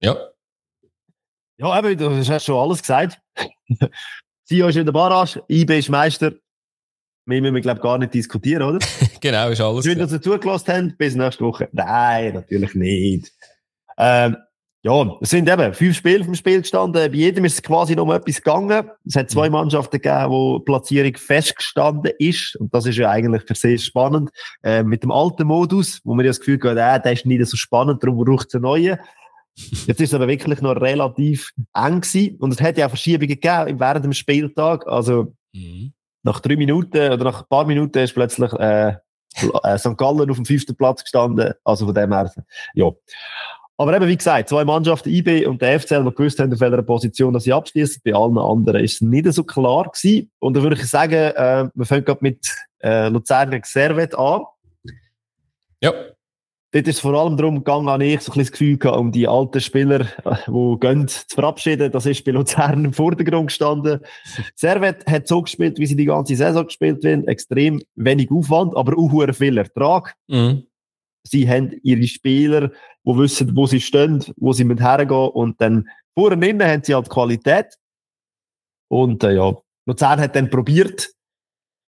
[0.00, 0.16] Ja.
[1.58, 3.20] Ja, eben, du hast schon alles gesagt.
[4.42, 6.32] Sio ist in der Barrage, IB ist Meister.
[7.26, 8.84] Mehr müssen wir, glaube ich, gar nicht diskutieren, oder?
[9.20, 9.84] genau, ist alles.
[9.84, 10.98] Schön, dass ihr zugelassen habt.
[10.98, 11.68] Bis nächste Woche.
[11.72, 13.32] Nein, natürlich nicht.
[13.98, 14.36] Ähm,
[14.82, 17.10] ja, es sind eben fünf Spiele vom Spiel gestanden.
[17.10, 18.88] Bei jedem ist es quasi noch etwas gegangen.
[19.04, 19.54] Es hat zwei mhm.
[19.54, 22.54] Mannschaften gegeben, wo die Platzierung festgestanden ist.
[22.56, 24.30] Und das ist ja eigentlich per se spannend.
[24.62, 27.44] Äh, mit dem alten Modus, wo man ja das Gefühl hat, äh, der ist nicht
[27.46, 28.98] so spannend, darum braucht es einen neuen.
[29.56, 32.36] Jetzt ist es aber wirklich noch relativ eng gewesen.
[32.36, 34.86] Und es hat ja auch Verschiebungen gegeben während dem Spieltag.
[34.86, 35.94] Also, mhm
[36.26, 38.96] nach drei Minuten oder nach ein paar Minuten ist plötzlich äh,
[39.36, 39.96] St.
[39.96, 41.54] Gallen auf dem fünften Platz gestanden.
[41.64, 42.32] Also von dem her,
[42.74, 42.90] ja.
[43.78, 46.82] Aber eben, wie gesagt, zwei Mannschaften, IB und der FCL, die gewusst haben, auf welcher
[46.82, 48.00] Position dass sie abschließen.
[48.04, 50.30] Bei allen anderen ist es nicht so klar gewesen.
[50.38, 54.44] Und da würde ich sagen, äh, wir fangen gerade mit äh, Luzern gegen Servet an.
[55.82, 55.92] Ja.
[56.76, 59.26] Dort ist vor allem darum gegangen, habe ich so ein das Gefühl gehabt, um die
[59.26, 60.00] alten Spieler,
[60.46, 61.90] die gehen, zu verabschieden.
[61.90, 64.00] Das ist bei Luzern im Vordergrund gestanden.
[64.54, 67.26] Servet hat so gespielt, wie sie die ganze Saison gespielt haben.
[67.28, 70.16] Extrem wenig Aufwand, aber auch viel Ertrag.
[70.28, 70.66] Mhm.
[71.22, 75.88] Sie haben ihre Spieler, die wissen, wo sie stehen, wo sie mit hergehen und dann
[76.14, 77.78] vorne innen haben sie halt Qualität.
[78.88, 81.08] Und äh, ja, Luzern hat dann probiert,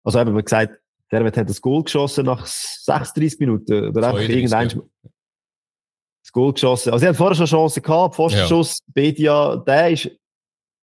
[0.04, 0.78] also eben, wie gesagt,
[1.10, 3.88] Servet hat das Goal geschossen nach 36 Minuten.
[3.88, 4.80] Oder einfach irgendein ja.
[6.22, 6.92] das Goal geschossen.
[6.92, 8.16] Also, er hat vorher schon Chancen gehabt.
[8.16, 8.92] Pfostenschuss, ja.
[8.92, 10.10] Bedia, der ist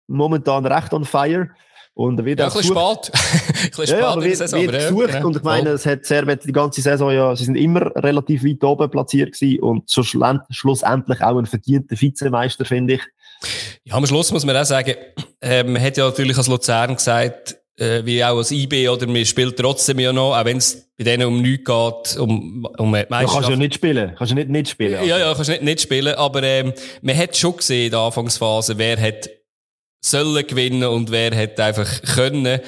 [0.06, 1.50] momentan recht on fire.
[1.96, 3.12] Und er wird ja, auch ein bisschen spät.
[3.62, 5.14] ein bisschen ja, spät wird, Saison, wird gesucht.
[5.14, 8.44] Ja, und ich meine, es hat Servet die ganze Saison ja, sie sind immer relativ
[8.44, 13.02] weit oben platziert gewesen und so schlussendlich auch ein verdienter Vizemeister, finde ich.
[13.84, 14.94] Ja, am Schluss muss man auch sagen,
[15.40, 19.24] äh, man hat ja natürlich als Luzern gesagt, äh, wie auch als IB, oder man
[19.24, 23.22] spielt trotzdem ja noch, auch wenn es bei denen um nichts geht, um, um Meisterschaft.
[23.22, 24.14] Ja, kannst du ja nicht spielen.
[24.16, 24.94] Kannst du nicht, nicht spielen.
[24.94, 25.08] Also.
[25.08, 28.00] Ja, ja, kannst du nicht, nicht spielen, aber, ähm, man hat schon gesehen in der
[28.00, 29.28] Anfangsphase, wer hat
[30.04, 32.60] sollen gewinnen und wer hat einfach können.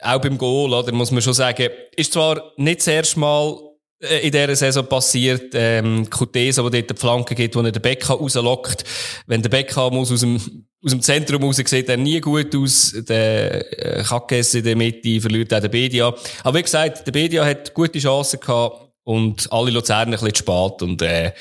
[0.00, 3.58] Auch beim Goal, oder, muss man schon sagen, ist zwar nicht das erste Mal
[4.00, 7.80] äh, in dieser Saison passiert, ähm, Kutesa, wo dort die Flanke geht, wo er den
[7.82, 8.84] Becker rauslockt.
[9.26, 12.94] Wenn der Becker muss aus dem aus dem Zentrum raus sieht er nie gut aus.
[13.08, 16.14] Der äh, Kackes in der Mitte verliert auch der Bedia.
[16.44, 20.38] Aber wie gesagt, der Bedia hat gute Chancen gehabt und alle Luzerner ein bisschen zu
[20.42, 20.82] spät.
[20.82, 21.32] Und äh,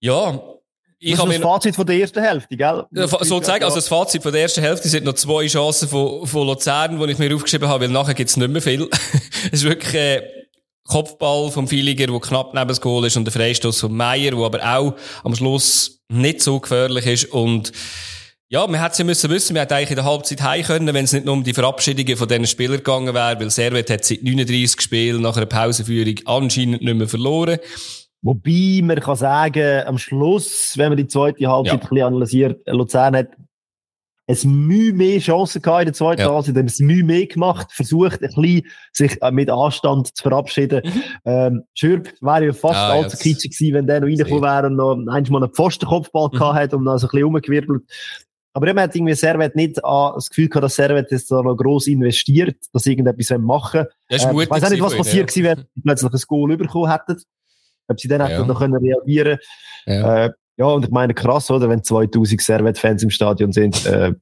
[0.00, 0.40] ja,
[1.00, 2.84] ich habe das Fazit von der ersten Hälfte, gell?
[2.90, 6.98] Sozusagen, also das Fazit von der ersten Hälfte sind noch zwei Chancen von, von Luzern,
[6.98, 8.88] die ich mir aufgeschrieben habe, weil nachher gibt's nicht mehr viel.
[9.52, 10.37] es ist wirklich äh,
[10.88, 14.44] Kopfball vom Filiger, der knapp neben das Goal ist und der Freistoß von Meier, der
[14.44, 17.72] aber auch am Schluss nicht so gefährlich ist und
[18.50, 21.04] ja, man hätte sie müssen wissen, man hätte eigentlich in der Halbzeit heim können, wenn
[21.04, 24.22] es nicht nur um die Verabschiedungen von diesen Spielern gegangen wäre, weil Servet hat seit
[24.22, 27.58] 39 Spielen nach einer Pausenführung anscheinend nicht mehr verloren.
[28.22, 31.72] Wobei man kann sagen, am Schluss, wenn man die zweite Halbzeit ja.
[31.74, 33.28] ein bisschen analysiert, Luzern hat
[34.30, 36.28] es Mühe mehr Chancen gehabt in der zweiten ja.
[36.28, 38.62] Phase, es Mühe mehr gemacht, versucht ein bisschen
[38.92, 40.82] sich äh, mit Anstand zu verabschieden.
[40.84, 41.02] Mhm.
[41.24, 44.76] Ähm, Schürb wäre ja fast ah, allzu kitschig gewesen, wenn der noch reingekommen wäre und
[44.76, 46.36] noch einmal einen Pfostenkopfball mhm.
[46.38, 47.82] gehabt hat und dann so ein bisschen rumgewirbelt.
[48.52, 51.56] Aber man hat irgendwie Servet nicht an, das Gefühl gehabt, dass Servet jetzt da noch
[51.56, 55.28] gross investiert, dass sie irgendetwas machen Das ist äh, Ich weiß auch nicht, was passiert
[55.28, 57.22] gewesen wäre, wenn sie plötzlich ein Goal bekommen hätten.
[57.90, 58.26] Ob sie dann Ja.
[58.26, 59.38] hätten noch können reagieren
[59.86, 60.26] Ja.
[60.26, 64.12] äh, ja, und ich meine, krass, oder, wenn 2000 Servet-Fans im Stadion sind, äh,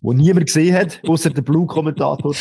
[0.00, 2.34] wo niemand gesehen hat, außer der Blue-Kommentator.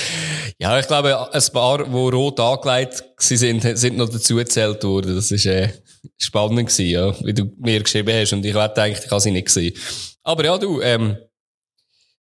[0.57, 5.15] Ja, ich glaube, ein paar, die rot angelegt sind, sind noch dazu gezählt worden.
[5.15, 5.69] Das ist äh,
[6.17, 8.31] spannend gewesen, ja, wie du mir geschrieben hast.
[8.33, 9.73] Und ich wette eigentlich, ich habe sie nicht gesehen.
[10.23, 11.17] Aber ja, du, ähm,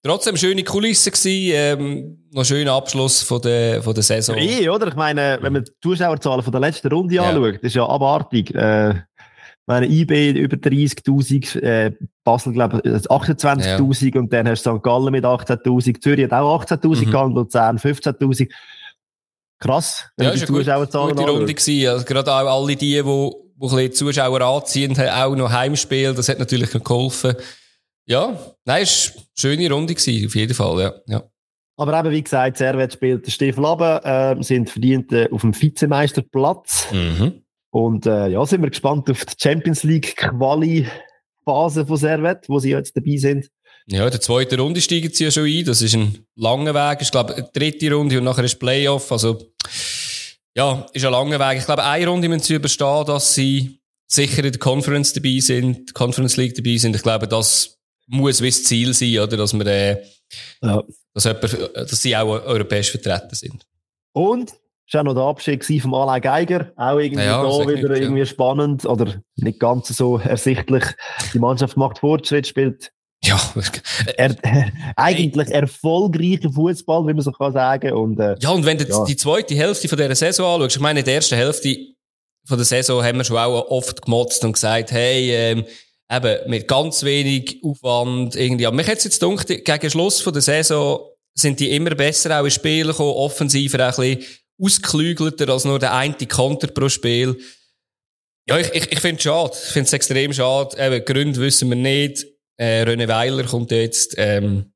[0.04, 4.38] trotzdem schöne Kulisse gewesen, ähm, noch schöner Abschluss von der, von der Saison.
[4.38, 4.88] Eh, oder?
[4.88, 7.24] Ich meine, wenn man die Zuschauerzahlen von der letzten Runde Ja.
[7.24, 8.54] anschaut, das ist ja abartig.
[8.54, 8.94] Äh,
[9.68, 11.92] meine, IB über 30.000, äh,
[12.24, 14.84] Basel, glaube ich, 28.000 und dann hast du St.
[14.84, 17.12] Gallen mit 18.000, Zürich hat auch 18.000 Mhm.
[17.12, 18.50] gehabt, Luzern 15.000.
[19.60, 20.98] Krass, Ja, ist eine gute, gute
[21.30, 21.90] Runde gewesen.
[21.90, 26.14] Also gerade auch alle die, die, die ein Zuschauer anziehen, haben auch noch Heimspiel.
[26.14, 27.36] Das hat natürlich geholfen.
[28.06, 30.94] Ja, nein, es war eine schöne Runde gewesen, auf jeden Fall, ja.
[31.08, 31.24] ja.
[31.76, 35.60] Aber eben, wie gesagt, Servet spielt der Stiefel runter, äh, sind verdient äh, auf dem
[35.60, 36.88] Vizemeisterplatz.
[36.92, 37.42] Mhm.
[37.70, 42.72] Und äh, ja, sind wir gespannt auf die Champions League Quali-Phase von Servet, wo sie
[42.72, 43.50] jetzt dabei sind.
[43.90, 45.64] Ja, in der zweiten Runde steigen sie ja schon ein.
[45.66, 47.02] Das ist ein langer Weg.
[47.02, 49.12] Ich glaube, eine dritte Runde und nachher ist Playoff.
[49.12, 49.38] Also,
[50.56, 51.60] ja, ist ein langer Weg.
[51.60, 55.94] Ich glaube, eine Runde müssen sie überstehen, dass sie sicher in der Conference dabei sind,
[55.94, 56.96] Conference League dabei sind.
[56.96, 57.78] Ich glaube, das
[58.08, 59.38] muss wie das Ziel sein, oder?
[59.38, 60.04] Dass wir, äh,
[60.62, 60.84] Ja.
[61.14, 61.44] dass, jemand,
[61.76, 63.66] dass sie auch europäisch vertreten sind.
[64.14, 64.54] Und
[64.88, 66.72] es war auch noch der Abschied vom Alain Geiger.
[66.78, 67.96] Auch irgendwie Ja, da wieder nicht, ja.
[67.96, 70.84] irgendwie spannend oder nicht ganz so ersichtlich.
[71.34, 72.92] Die Mannschaft macht Fortschritt, spielt
[73.24, 73.38] Ja,
[74.16, 74.36] er,
[74.96, 77.92] eigentlich erfolgreichen Fußball, wie man so kann sagen.
[77.94, 79.04] Und äh, ja, und wenn du Ja.
[79.06, 81.76] die zweite Hälfte von dieser Saison anschaust, ich meine, in der ersten Hälfte
[82.48, 85.66] von der Saison haben wir schon auch oft gemotzt und gesagt, hey, ähm,
[86.10, 88.66] eben, mit ganz wenig Aufwand irgendwie.
[88.66, 91.02] Aber mich hat jetzt gedacht, gegen Schluss von der Saison
[91.34, 94.26] sind die immer besser auch in Spielen gekommen, offensiver auch ein bisschen
[94.62, 97.38] ausgeklügelter als nur der eine Konter pro Spiel.
[98.48, 99.54] Ja, ich, ich, ich finde es schade.
[99.54, 100.78] Ich finde es extrem schade.
[100.80, 102.26] Eben, Gründe wissen wir nicht.
[102.58, 104.16] Äh, René Weiler kommt jetzt.
[104.18, 104.72] Ähm,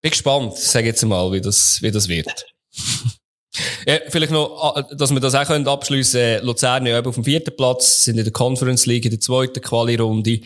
[0.00, 2.46] bin gespannt, sage jetzt mal, wie das, wie das wird.
[3.86, 6.46] ja, vielleicht noch, ah, dass wir das auch können abschliessen können.
[6.46, 9.60] Luzern ja eben auf dem vierten Platz, sind in der Conference League in der zweiten
[9.60, 10.40] Quali-Runde.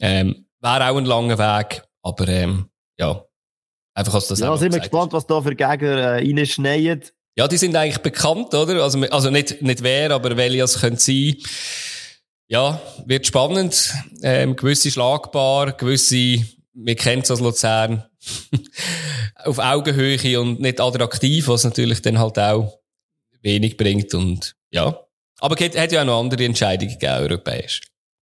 [0.00, 3.24] Ähm, Wäre auch ein langer Weg, aber ähm, ja,
[3.94, 7.02] einfach als das ja, sind wir gespannt, was da für Gegner äh, reinschneien.
[7.36, 8.82] Ja, die sind eigentlich bekannt, oder?
[8.82, 11.36] Also, also nicht, nicht wer, aber welche es können sein.
[12.48, 13.92] Ja, wird spannend.
[14.22, 18.04] Ähm, gewisse schlagbar, gewisse, wir kennen es als Luzern,
[19.44, 22.78] auf Augenhöhe und nicht attraktiv, was natürlich dann halt auch
[23.42, 24.98] wenig bringt und, ja.
[25.38, 27.82] Aber es hat ja auch noch andere Entscheidungen gegeben, europäisch.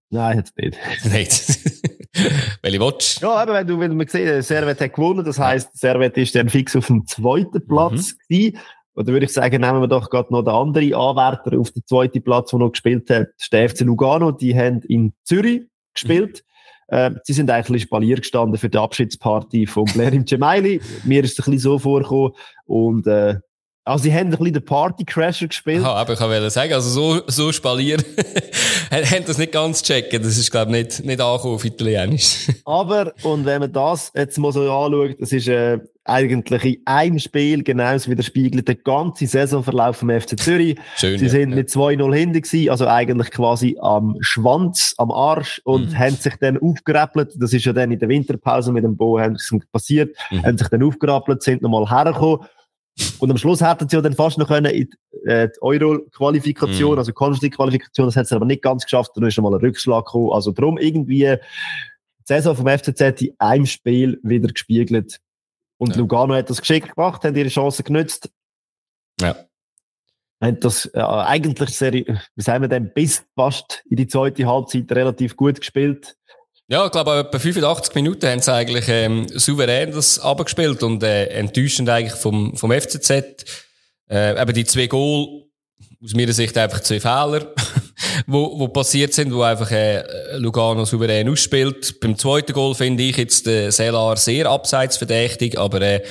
[0.10, 0.78] Nein, jetzt nicht.
[1.06, 1.60] nicht.
[2.62, 2.91] welche du?
[3.21, 6.50] Ja, eben, wenn du, wenn man sieht, Servet hat gewonnen, das heisst, Servet ist dann
[6.50, 8.58] fix auf dem zweiten Platz gewesen.
[8.95, 12.23] Oder würde ich sagen, nehmen wir doch gerade noch den anderen Anwärter auf den zweiten
[12.23, 14.32] Platz, der noch gespielt hat, der FC Lugano.
[14.32, 16.43] Die haben in Zürich gespielt.
[16.88, 20.82] Äh, sie sind eigentlich Spalier gestanden für die Abschiedsparty von Blair im Gemaili.
[21.06, 22.34] Mir ist es ein bisschen so vorgekommen.
[22.65, 23.36] Und, äh,
[23.84, 25.82] also sie haben ein bisschen den Party-Crasher gespielt.
[25.82, 28.04] Ja, aber ich wollte sagen, also so, so spalieren,
[28.91, 30.22] haben das nicht ganz checken.
[30.22, 32.48] Das ist, glaube ich, nicht, nicht angekommen auf Italienisch.
[32.65, 37.20] Aber, und wenn man das jetzt mal so anschaut, das ist äh, eigentlich in einem
[37.20, 40.78] Spiel genauso widerspiegelt der ganze Saisonverlauf vom FC Zürich.
[40.98, 41.17] Schön.
[41.17, 41.56] Sie sind ja.
[41.56, 45.98] mit 2-0 hinten gewesen, also eigentlich quasi am Schwanz, am Arsch und Mhm.
[45.98, 47.34] haben sich dann aufgerappelt.
[47.38, 49.20] Das ist ja dann in der Winterpause mit dem Bo
[49.72, 50.44] passiert, Mhm.
[50.44, 52.46] haben sich dann aufgerappelt, sind nochmal hergekommen.
[53.19, 56.93] Und am Schluss hätten sie ja dann fast noch können in die, äh, die Euro-Qualifikation,
[56.93, 56.97] Mhm.
[56.97, 60.06] also Conference-Qualifikation, das hat sie aber nicht ganz geschafft, dann ist noch mal ein Rückschlag
[60.06, 60.32] gekommen.
[60.32, 61.38] Also darum irgendwie die
[62.25, 65.19] Saison vom FCZ in einem Spiel wieder gespiegelt.
[65.77, 65.97] Und Ja.
[66.01, 68.30] Lugano hat das geschickt gemacht, haben ihre Chance genützt
[69.19, 69.36] Ja.
[70.41, 72.06] haben das äh, eigentlich sehr, wie
[72.38, 76.15] sagen wir denn, bis fast in die zweite Halbzeit relativ gut gespielt.
[76.71, 81.25] Ja, ich glaube, etwa 85 Minuten haben sie eigentlich ähm, souverän das abgespielt und äh,
[81.25, 83.12] enttäuschend eigentlich vom, vom FCZ.
[84.10, 85.43] Äh, eben die zwei Goal,
[86.01, 87.53] aus meiner Sicht einfach zwei Fehler,
[88.25, 91.99] wo, wo passiert sind, wo einfach äh, Lugano souverän ausspielt.
[91.99, 96.01] Beim zweiten Goal finde ich jetzt den Selar sehr abseitsverdächtig, aber äh,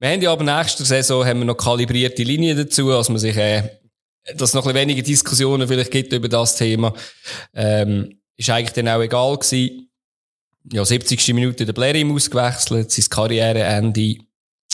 [0.00, 3.38] wir haben ja aber nächste Saison haben wir noch kalibrierte Linien dazu, dass man sich,
[3.38, 3.70] äh,
[4.36, 6.92] dass noch ein weniger Diskussionen vielleicht gibt über das Thema.
[7.54, 9.88] Ähm, ist eigentlich dann auch egal gewesen.
[10.72, 11.34] Ja, 70.
[11.34, 14.16] Minute der Blerim ausgewechselt, sein Karriereende.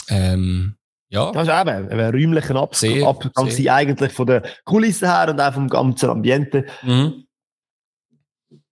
[0.09, 0.75] Ähm,
[1.09, 1.31] ja.
[1.31, 3.75] Das ist eben ein räumlicher Ab Sehr, Abgang sehr.
[3.75, 6.65] eigentlich von der Kulisse her und auch vom ganzen Ambiente.
[6.83, 7.25] Mhm.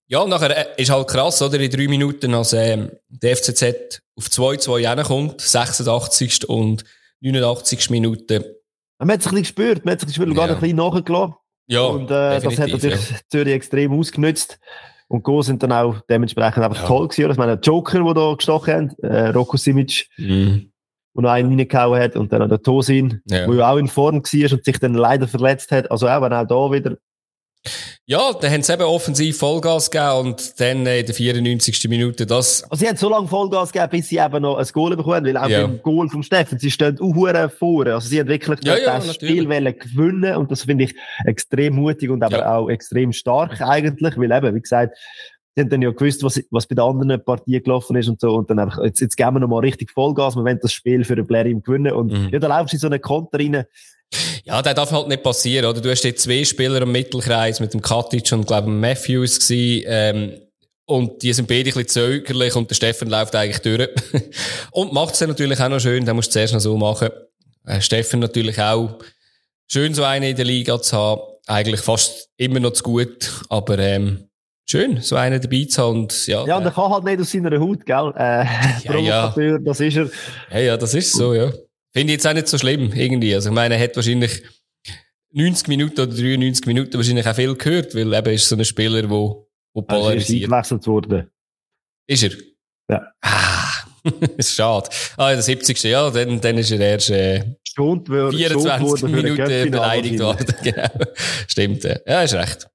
[0.07, 1.59] Ja, nachher äh, ist halt krass, oder?
[1.59, 6.47] In drei Minuten, als ähm, der FCZ auf 2-2 reinkommt, 86.
[6.49, 6.83] und
[7.19, 7.89] 89.
[7.91, 8.59] Minute.
[8.97, 10.43] Man hat es ein bisschen gespürt, man hat es gespürt, ja.
[10.43, 11.35] ein bisschen nachgelassen.
[11.67, 13.17] Ja, und äh, das hat natürlich ja.
[13.29, 14.59] Zürich extrem ausgenutzt.
[15.09, 16.87] Und Go sind dann auch dementsprechend einfach ja.
[16.87, 17.31] toll gewesen.
[17.31, 20.71] Ich meine, Joker, der da gestochen haben, äh, Rocco Simic, mhm.
[21.15, 23.47] wo noch einen reingehauen hat, und dann der Tosin, ja.
[23.47, 25.89] wo ja auch in Form war und sich dann leider verletzt hat.
[25.89, 26.97] Also auch, wenn auch da wieder
[28.05, 31.87] ja, dann haben sie eben offensiv Vollgas gegeben und dann in der 94.
[31.89, 32.63] Minute das.
[32.63, 35.37] Also sie haben so lange Vollgas gegeben, bis sie eben noch ein Goal bekommen, weil
[35.37, 35.67] auch ja.
[35.67, 37.85] beim Goal vom Steffen, sie stehen auch vor.
[37.85, 40.95] Also sie haben wirklich ja, ja, das Spiel gewinnen und das finde ich
[41.25, 44.97] extrem mutig und aber auch extrem stark eigentlich, weil eben, wie gesagt,
[45.55, 48.35] sie haben dann ja gewusst, was, was bei den anderen Partien gelaufen ist und so
[48.35, 51.03] und dann einfach, jetzt, jetzt geben wir noch mal richtig Vollgas, wir wollen das Spiel
[51.03, 52.29] für den Blair gewinnen und mhm.
[52.29, 53.65] ja, da laufst du in so einen Konter rein,
[54.43, 55.81] ja, das darf halt nicht passieren, oder?
[55.81, 59.83] Du hast jetzt zwei Spieler im Mittelkreis mit dem Katic und, glaube ich, Matthews gewesen,
[59.87, 60.41] ähm,
[60.89, 63.89] und die sind beide ein bisschen zögerlich und der Steffen läuft eigentlich durch.
[64.71, 67.09] und macht es natürlich auch noch schön, dann musst du zuerst noch so machen.
[67.67, 68.97] Äh, Steffen natürlich auch
[69.67, 71.21] schön, so einen in der Liga zu haben.
[71.45, 74.29] Eigentlich fast immer noch zu gut, aber, ähm,
[74.67, 75.99] schön, so einen dabei zu haben.
[76.01, 78.13] Und, ja, ja, und er kann halt nicht aus seiner Haut, gell?
[78.17, 78.45] Äh,
[78.83, 79.59] ja, ja.
[79.59, 80.09] das ist er.
[80.51, 81.51] Ja, ja, das ist so, ja.
[81.91, 83.33] Finde ich jetzt auch nicht so schlimm, irgendwie.
[83.33, 84.43] Also, ich meine, er hat wahrscheinlich
[85.31, 89.01] 90 Minuten oder 93 Minuten wahrscheinlich auch viel gehört, weil eben ist so ein Spieler,
[89.01, 90.51] der, der polarisiert.
[90.51, 91.31] Er ist worden.
[92.07, 92.31] Ist er?
[92.89, 93.11] Ja.
[93.21, 93.83] Ah,
[94.37, 94.89] ist schade.
[95.17, 95.83] Ah, der 70.
[95.83, 100.55] Ja, dann, dann ist er erst, äh, Stund 24 Minuten beleidigt worden.
[100.63, 100.87] genau.
[101.47, 101.97] Stimmt, ja.
[102.05, 102.69] ja, ist recht.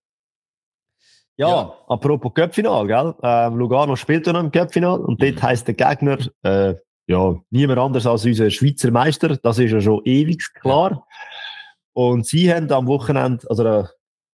[1.37, 1.79] Ja, ja.
[1.89, 3.15] apropos Köpfinal, gell?
[3.23, 6.75] Ähm, Lugano spielt ja noch im Köpfinal und dort heisst der Gegner, äh,
[7.07, 9.37] ja, niemand anders als unser Schweizer Meister.
[9.37, 11.07] Das ist ja schon ewig klar.
[11.93, 13.85] Und sie haben am Wochenende, also äh,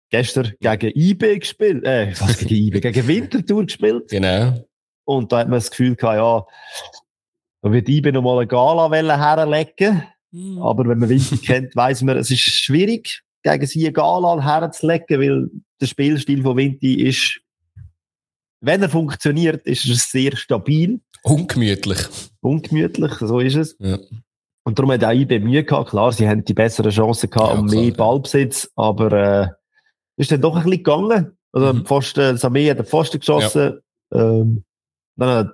[0.09, 4.09] gestern gegen IB gespielt, äh, was gegen IB, gegen Winterthur gespielt.
[4.09, 4.65] Genau.
[5.05, 6.45] Und da hat man das Gefühl gehabt, ja,
[7.61, 10.03] da wird IB nochmal eine Gala herlegen.
[10.31, 10.61] Mhm.
[10.61, 15.19] Aber wenn man Winter kennt, weiss man, es ist schwierig, gegen sie eine Gala herzulegen,
[15.19, 17.41] weil der Spielstil von Vinti ist,
[18.61, 20.99] wenn er funktioniert, ist er sehr stabil.
[21.23, 22.07] Ungemütlich.
[22.41, 23.75] Ungemütlich, so ist es.
[23.79, 23.97] Ja.
[24.63, 25.89] Und darum hat auch IB Mühe gehabt.
[25.89, 29.47] Klar, sie haben die besseren Chancen gehabt ja, und mehr Ballbesitz, aber äh,
[30.17, 31.37] ist dann doch ein bisschen gegangen.
[31.51, 31.85] Also mhm.
[31.85, 33.79] Pfosten, Samé hat den Pfosten geschossen.
[34.13, 34.19] Ja.
[34.19, 34.63] Ähm,
[35.15, 35.51] dann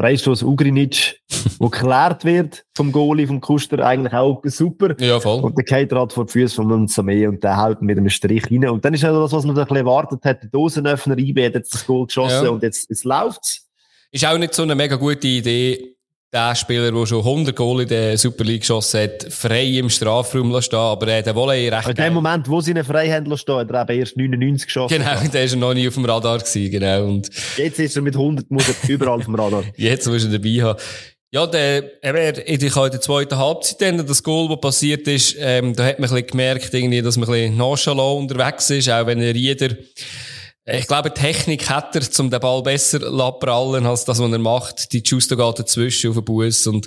[0.00, 1.20] Freistoß Ugrinic,
[1.58, 4.94] wo geklärt wird vom Goalie, vom Kuster, eigentlich auch super.
[4.98, 5.42] Ja, voll.
[5.42, 8.50] Und der geht halt vor die Füße von Samé und der haut mit einem Strich
[8.50, 8.68] rein.
[8.68, 10.42] Und dann ist ja das, was man ein bisschen erwartet hat.
[10.42, 12.50] Der Dosenöffner IB hat jetzt das Goal geschossen ja.
[12.50, 13.68] und jetzt, jetzt läuft's.
[14.10, 15.96] Ist auch nicht so eine mega gute Idee,
[16.32, 20.60] der Spieler, der schon 100 Goal in der Super League geschossen hat, frei im Strafraum
[20.62, 23.36] stehen, aber er hat den Volley recht In dem Moment, wo sie ihn frei haben
[23.36, 24.98] stehen, hat er eben erst 99 geschossen.
[24.98, 27.04] Genau, der ist noch nie auf dem Radar gewesen, genau.
[27.06, 29.64] Und jetzt ist er mit 100 muss er überall auf dem Radar.
[29.76, 30.78] Jetzt muss er dabei haben.
[31.32, 35.36] Ja, der, er, ich habe in der zweiten Halbzeit dann, das Goal, das passiert ist,
[35.38, 38.88] ähm, da hat man ein bisschen gemerkt, irgendwie, dass man ein bisschen nonchalant unterwegs ist,
[38.88, 39.68] auch wenn er jeder,
[40.72, 43.00] ich glaube, Technik hat er, um den Ball besser
[43.32, 44.92] prallen als das, was er macht.
[44.92, 46.86] Die Justo geht dazwischen auf den Bus und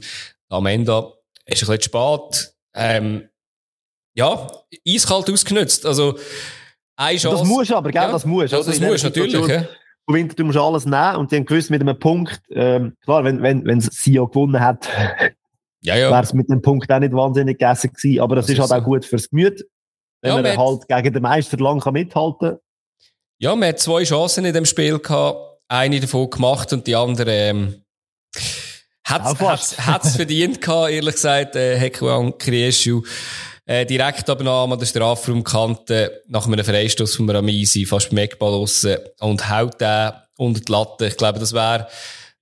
[0.50, 1.14] am Ende
[1.46, 2.54] ist ein bisschen spät.
[2.76, 3.30] Ähm,
[4.16, 4.48] ja,
[4.88, 5.86] eiskalt ausgenutzt.
[5.86, 6.18] Also,
[6.96, 7.40] eine Chance.
[7.40, 8.02] Das muss aber, gell?
[8.02, 8.54] Ja, das muss.
[8.54, 9.66] Also, das muss natürlich, ja.
[10.06, 13.24] Du Winter, du musst alles nehmen und die haben gewusst, mit einem Punkt, ähm, klar,
[13.24, 14.88] wenn, wenn, wenn sie ja gewonnen hat,
[15.82, 16.12] ja, ja.
[16.12, 18.20] wäre es mit dem Punkt auch nicht wahnsinnig gegessen gewesen.
[18.20, 18.76] Aber das, das ist halt so.
[18.76, 19.66] auch gut fürs Gemüt.
[20.22, 22.58] Wenn ja, man halt gegen den Meister lang kann mithalten
[23.44, 25.38] ja, man hat zwei Chancen in dem Spiel gehabt.
[25.68, 27.84] Eine davon gemacht und die andere, ähm,
[29.04, 33.04] hat's, hat's, verdient gehabt, ehrlich gesagt, äh, Hekuan Krieschu.
[33.66, 38.88] Äh, Direktabnahme an der Strafraumkante nach einem Freistoß von Ramisi, fast beim Eckball raus,
[39.20, 41.08] und haut den unter die Latte.
[41.08, 41.88] Ich glaube, das wäre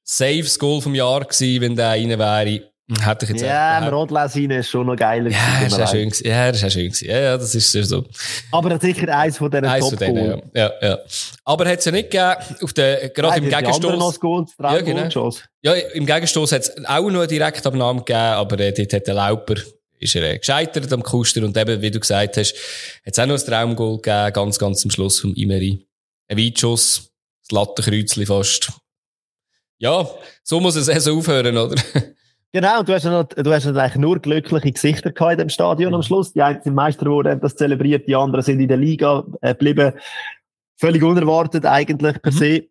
[0.03, 2.70] safe das Goal vom Jahr gewesen, wenn der rein wäre.
[2.99, 5.29] Hätte ich jetzt ja, im Rodlesine ist schon noch geiler.
[5.29, 6.11] Ja, ist ja schön.
[6.23, 6.91] Ja, ist ja schön.
[7.01, 8.03] Ja, ja, das ist so.
[8.51, 10.41] Aber sicher eins von diesen eins top von denen, ja.
[10.53, 10.99] ja, ja.
[11.45, 14.19] Aber hat es ja nicht gegeben, auf der, gerade Nein, im Gegenstoß.
[14.59, 15.31] Ja, genau.
[15.61, 19.13] Ja, im Gegenstoß hat es auch noch eine Direktabnahme gegeben, aber äh, dort hat der
[19.13, 19.55] Lauper,
[19.99, 22.53] ist er äh, gescheitert am Kuster und eben, wie du gesagt hast,
[23.05, 25.87] hat es auch noch ein Traumgoal gegeben, ganz, ganz am Schluss vom Imeri.
[26.27, 27.09] Ein Weitschuss,
[27.43, 28.73] das Lattenkreuzli fast.
[29.77, 30.09] Ja,
[30.43, 31.75] so muss es also aufhören, oder?
[32.53, 35.93] Genau, und du hast, noch, du hast eigentlich nur glückliche Gesichter gehabt in dem Stadion
[35.93, 36.33] am Schluss.
[36.33, 39.53] Die einen sind Meister geworden, haben das zelebriert, die anderen sind in der Liga äh,
[39.53, 39.93] geblieben.
[40.77, 42.37] Völlig unerwartet eigentlich per mhm.
[42.37, 42.67] se.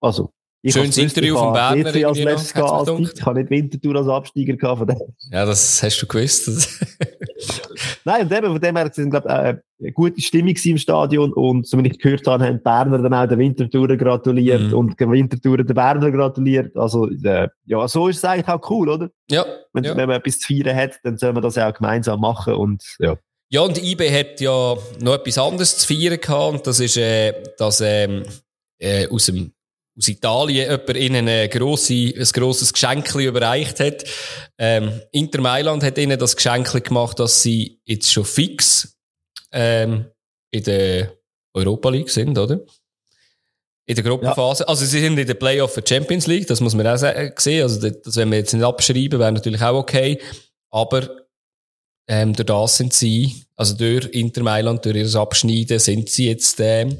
[0.00, 0.32] Also,
[0.64, 1.92] Ich Schönes Interview von Berner.
[1.92, 4.98] Ich, als letztes als ich habe nicht Wintertour als Absteiger gehabt von dem.
[5.32, 6.48] Ja, das hast du gewusst.
[8.04, 11.66] Nein, und eben, von dem her, es glaube äh, eine gute Stimmung im Stadion und
[11.66, 14.74] so wie ich gehört habe, haben die Berner dann auch der Wintertour gratuliert mhm.
[14.74, 16.76] und der Wintertour der Berner gratuliert.
[16.76, 19.10] Also, äh, ja, so ist es eigentlich auch cool, oder?
[19.28, 19.44] Ja.
[19.72, 19.96] Wenn, ja.
[19.96, 22.84] wenn man etwas zu feiern hat, dann soll man das ja auch gemeinsam machen und,
[23.00, 23.16] ja.
[23.48, 27.34] Ja, und IB hat ja noch etwas anderes zu feiern gehabt und das ist, äh,
[27.58, 28.22] dass, ähm,
[28.78, 29.52] äh, aus dem
[29.96, 34.04] aus Italien jemand ihnen ein, grosse, ein grosses Geschenk überreicht hat.
[34.58, 38.96] Ähm, Inter Mailand hat ihnen das Geschenk gemacht, dass sie jetzt schon fix
[39.52, 40.06] ähm,
[40.50, 41.12] in der
[41.54, 42.60] Europa League sind, oder?
[43.84, 44.62] In der Gruppenphase.
[44.62, 44.68] Ja.
[44.68, 47.62] Also sie sind in der Playoff für Champions League, das muss man auch sehen.
[47.62, 50.20] Also das, wenn wir jetzt nicht abschreiben, wäre natürlich auch okay.
[50.70, 51.22] Aber
[52.08, 56.58] ähm, durch das sind sie, also durch Inter Mailand, durch ihr Abschneiden, sind sie jetzt
[56.60, 56.98] ähm,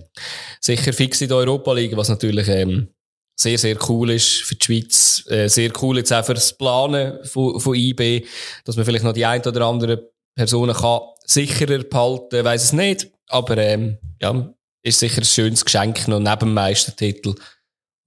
[0.60, 2.88] sicher fix in der Europa League, was natürlich ähm,
[3.34, 5.24] sehr, sehr cool ist für die Schweiz.
[5.28, 8.26] Äh, sehr cool jetzt auch für das Planen von, von IB,
[8.64, 13.10] dass man vielleicht noch die ein oder andere Personen kann sicherer behalten, weiß es nicht.
[13.28, 17.34] Aber ähm, ja, ist sicher ein schönes Geschenk noch neben dem Meistertitel.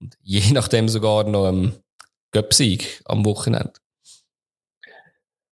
[0.00, 1.74] Und je nachdem sogar noch ein
[2.32, 3.72] Göpsieg am Wochenende.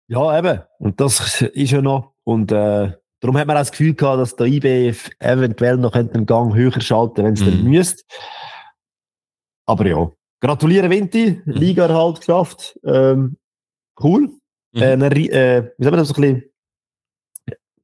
[0.08, 0.62] Ja, eben.
[0.80, 2.14] Und das ist ja noch.
[2.24, 6.26] Und äh, darum hat man auch das Gefühl gehabt, dass der IB eventuell noch einen
[6.26, 7.46] Gang höher schalten wenn es mm.
[7.46, 7.70] dann mhm.
[7.70, 8.04] müsste.
[9.66, 11.52] Aber ja, gratuliere Vinti, mm.
[11.52, 12.80] Liga-Erhalt geschafft.
[12.86, 13.38] Ähm,
[14.02, 14.30] cool.
[14.74, 14.82] Mm.
[14.82, 16.44] Äh, eine, äh, wie sagen wir das so ein bisschen?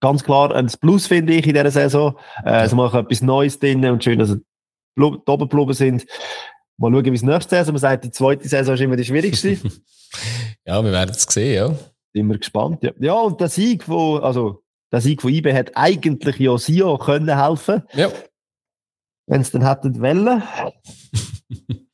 [0.02, 2.18] Ganz klar ein Plus, finde ich, in dieser Saison.
[2.46, 4.42] Äh, sie machen etwas Neues drin und schön, dass sie
[4.96, 6.06] geblieben sind.
[6.78, 7.74] Mal schauen, wie es nächste Saison.
[7.74, 9.58] Man sagt, die zweite Saison ist immer die schwierigste.
[10.66, 11.76] ja, wir werden es sehen, ja.
[12.14, 12.84] Sind wir gespannt.
[12.84, 16.98] Ja, ja und der Sieg von, also, der Sieg von IB hat eigentlich ja Sio
[16.98, 17.84] können helfen.
[17.94, 18.10] Ja.
[19.28, 20.44] Wenn es dann hätten wollen.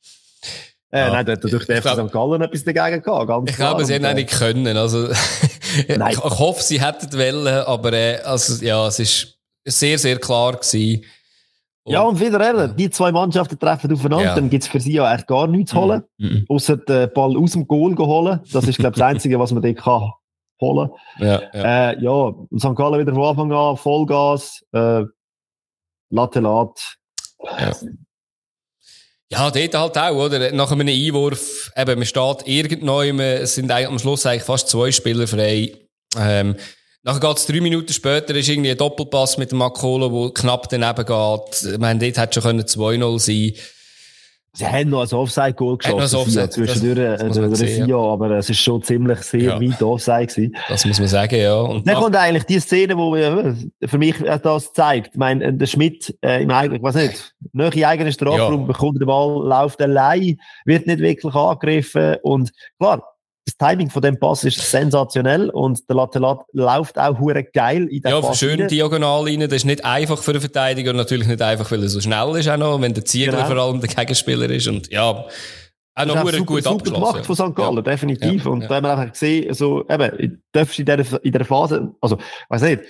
[0.92, 1.10] Äh, ja.
[1.10, 2.12] Nein, da hat durch den FC St.
[2.12, 3.26] Gallen etwas dagegen gehabt.
[3.26, 4.76] Ganz ich glaube, sie hätten auch nicht können.
[4.76, 5.10] Also,
[5.88, 11.04] ich, hoffe, sie hätten wollen, aber äh, also, ja, es ist sehr, sehr klar gewesen.
[11.86, 14.34] Und, ja, und wieder eben, die zwei Mannschaften treffen aufeinander, ja.
[14.34, 16.02] dann gibt's für sie ja echt gar nichts zu holen.
[16.18, 16.28] Mhm.
[16.28, 16.46] mhm.
[16.48, 18.40] Außer den Ball aus dem Goal holen.
[18.52, 20.10] Das ist, glaube ich, das Einzige, was man dort kann
[20.60, 20.90] holen.
[21.20, 21.90] Ja, ja.
[21.92, 22.74] Äh, ja, St.
[22.74, 25.04] Gallen wieder von Anfang an, Vollgas, äh,
[26.10, 26.96] Latte Lat.
[27.56, 27.72] Ja.
[29.28, 30.52] Ja, dort halt auch, oder?
[30.52, 35.28] Nach einem Einwurf, eben, man steht irgendwo, es sind am Schluss eigentlich fast zwei Spieler
[35.28, 35.72] frei.
[36.18, 36.56] Ähm,
[37.06, 41.06] nachher geht's drei Minuten später, ist irgendwie ein Doppelpass mit dem Makolo, wo knapp daneben
[41.06, 41.72] geht.
[41.72, 43.52] Ich meine, dort hätte schon 2-0 sein.
[44.58, 46.16] Sie haben noch ein Offside-Goal geschossen.
[46.16, 46.48] Offside.
[46.48, 47.96] Zwischendurch der Vier, ja.
[47.98, 49.60] aber es ist schon ziemlich sehr ja.
[49.60, 50.56] weit Offside gewesen.
[50.68, 51.60] Das muss man sagen, ja.
[51.60, 53.54] Und dann kommt eigentlich die Szene, wo wir,
[53.84, 55.10] für mich das zeigt.
[55.12, 58.66] Ich meine, der Schmidt, äh, im eigenen, ich weiß nicht, nahe eigenen Strafraum ja.
[58.66, 63.02] bekommt den Ball, läuft allein, wird nicht wirklich angegriffen und klar,
[63.46, 68.02] das Timing von dem Pass ist sensationell und der Latelat läuft auch hure geil in
[68.02, 68.68] der Ja, Pass schön rein.
[68.68, 69.40] diagonal rein.
[69.40, 72.36] Das ist nicht einfach für den Verteidiger und natürlich nicht einfach, weil er so schnell
[72.36, 73.46] ist auch noch, wenn der Ziegler genau.
[73.46, 75.24] vor allem der Gegenspieler ist und ja,
[75.98, 77.54] auch noch hure gut super gemacht von St.
[77.54, 77.82] Gallen, ja.
[77.82, 78.44] definitiv.
[78.44, 78.50] Ja.
[78.50, 78.68] Und ja.
[78.68, 82.18] da haben wir einfach gesehen, so, eben, darfst in dieser, in dieser Phase, also,
[82.48, 82.82] weiß nicht,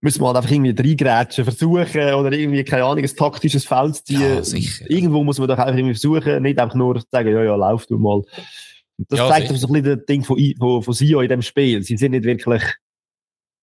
[0.00, 4.04] müssen wir halt einfach irgendwie reingrätschen, versuchen, oder irgendwie, keine Ahnung, ein taktisches Feld zu
[4.04, 4.20] ziehen.
[4.20, 4.84] Ja, sicher.
[4.88, 7.98] Irgendwo muss man doch einfach irgendwie versuchen, nicht einfach nur sagen, ja, ja, lauf du
[7.98, 8.22] mal.
[9.08, 11.82] Das ja, zeigt so ein bisschen das Ding von, von, von Sio in dem Spiel.
[11.82, 12.62] Sie sind nicht wirklich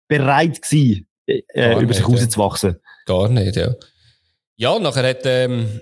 [0.08, 2.76] bereit gewesen, äh, über nicht, sich rauszuwachsen.
[3.06, 3.74] Gar nicht, ja.
[4.56, 5.80] Ja, nachher hat, ähm,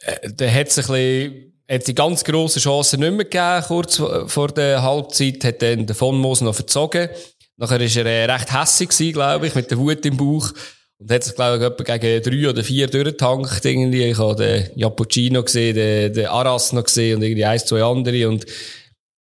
[0.00, 3.96] äh, der hat sich ein bisschen, hat die ganz grossen Chancen nicht mehr gegeben, kurz
[3.96, 7.10] vor der Halbzeit, hat dann den Von Moos noch verzogen.
[7.58, 10.52] Nachher war er äh, recht hässig gewesen, glaube ich, mit der Wut im Bauch.
[10.98, 14.04] Und hat sich, glaube ich, etwa gegen drei oder vier durchgetankt, irgendwie.
[14.04, 18.28] Ich habe den Japuccino gesehen, den, den Aras noch gesehen und irgendwie eins, zwei andere.
[18.28, 18.46] Und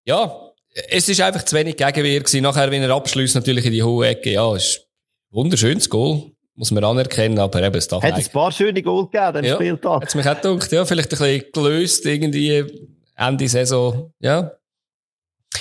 [0.05, 0.51] ja,
[0.89, 2.43] es ist einfach zu wenig Gegenwehr gewesen.
[2.43, 4.31] Nachher, wenn er abschließt, natürlich in die hohe Ecke.
[4.31, 4.87] Ja, ist
[5.31, 6.31] ein wunderschönes Goal.
[6.55, 9.55] Muss man anerkennen, aber eben, es darf Hat ein paar schöne Goal gegeben, den ja,
[9.55, 10.01] Spieltag.
[10.01, 14.51] Hat's mich auch gedacht, ja, vielleicht ein bisschen gelöst, irgendwie, Ende Saison, ja.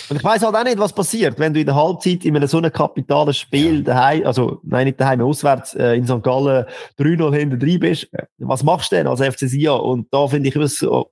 [0.09, 2.49] Und ich weiss halt auch nicht, was passiert, wenn du in der Halbzeit in einem
[2.49, 3.83] so einem kapitalen Spiel ja.
[3.83, 6.23] daheim, also, nein, nicht daheim, auswärts, äh, in St.
[6.23, 6.67] Gallen
[6.99, 8.09] 3-0 hinter drin bist.
[8.39, 9.73] Was machst du denn als FC Sia?
[9.73, 11.11] Und da finde ich, was, so,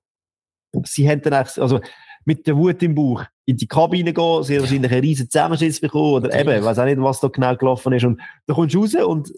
[0.85, 1.81] sie haben dann eigentlich, also,
[2.29, 5.81] mit der Wut im Bauch in die Kabine gehen, sie haben wahrscheinlich einen riesen Zusammenschiss
[5.81, 8.05] bekommen oder eben, ich weiß auch nicht, was da genau gelaufen ist.
[8.05, 9.33] Und da kommst du raus und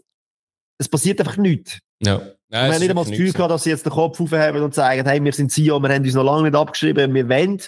[0.77, 1.79] es passiert einfach nichts.
[2.01, 2.17] Ja.
[2.17, 4.75] Nein, wir haben nicht einmal das Gefühl gehabt, dass sie jetzt den Kopf aufheben und
[4.75, 7.61] sagen, hey, wir sind Sion, wir haben uns noch lange nicht abgeschrieben, wir wollen.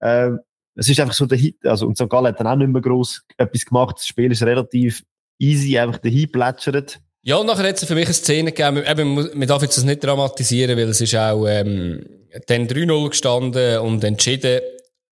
[0.00, 0.38] Ähm,
[0.76, 2.08] es ist einfach so der Hit, also, und St.
[2.08, 3.96] Gallen hat dann auch nicht mehr gross etwas gemacht.
[3.96, 5.02] Das Spiel ist relativ
[5.40, 7.00] easy, einfach dahin plätschert.
[7.24, 9.84] Ja, und nachher hat es für mich eine Szene gegeben, eben, man darf jetzt das
[9.84, 12.04] nicht dramatisieren, weil es ist auch, ähm,
[12.46, 14.60] dann 3-0 gestanden und entschieden.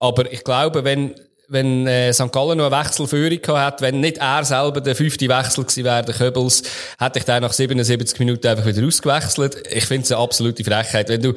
[0.00, 1.14] Aber ich glaube, wenn,
[1.48, 2.32] wenn äh, St.
[2.32, 6.04] Gallen noch eine Wechselführung gehabt hat, wenn nicht er selber der fünfte Wechsel gewesen wäre,
[6.04, 6.62] der Köbels,
[6.98, 9.62] hätte ich den nach 77 Minuten einfach wieder ausgewechselt.
[9.70, 11.08] Ich finde es eine absolute Frechheit.
[11.08, 11.34] Wenn du,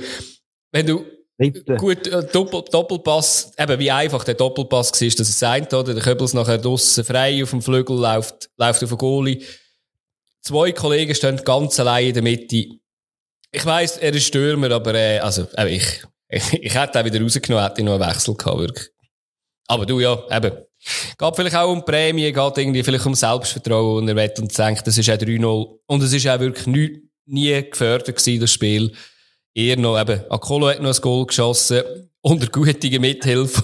[0.72, 1.06] wenn du
[1.36, 1.76] Bitte.
[1.78, 5.96] Gut, äh, Doppel, Doppelpass, eben wie einfach der Doppelpass war, dass es sein, oder?
[5.96, 9.42] Der Köbels nachher draussen frei auf dem Flügel läuft, läuft auf den Goalie.
[10.44, 12.68] Zwei Kollegen stehen ganz allein in der Mitte.
[13.52, 17.22] Ich weiss, er ist Stürmer, aber, äh, also, äh, ich, ich, ich hätte auch wieder
[17.22, 18.90] rausgenommen, hätte ich noch einen Wechsel gehabt, wirklich.
[19.68, 20.52] Aber du, ja, eben.
[21.18, 24.86] Geht vielleicht auch um Prämie, geht irgendwie vielleicht um Selbstvertrauen und er wird und denkt,
[24.86, 25.80] das ist auch 3-0.
[25.86, 28.94] Und es ist auch wirklich nie, nie gefördert gewesen, das Spiel
[29.54, 31.84] eher noch eben, Akolo hat noch ein Goal geschossen,
[32.22, 33.64] unter guter Mithilfe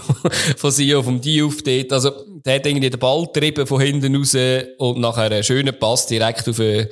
[0.56, 1.92] von Sio, vom Diouf dort.
[1.92, 4.36] Also, der hat irgendwie den Ball getrieben von hinten raus
[4.78, 6.90] und nachher einen schönen Pass direkt auf äh,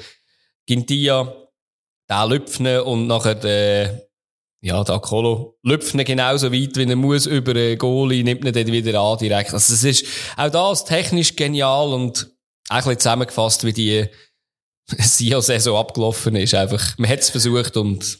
[0.66, 1.34] Gintia,
[2.10, 4.02] den lüpfen und nachher den,
[4.62, 8.68] ja, der Akolo lüpfen genauso weit, wie er muss über den Goalie, nimmt ihn dann
[8.68, 9.54] wieder an direkt.
[9.54, 12.30] Also, es ist auch das technisch genial und
[12.70, 14.06] auch ein zusammengefasst, wie die
[14.98, 16.54] Sio-Saison abgelaufen ist.
[16.54, 18.20] Einfach, man hat es versucht und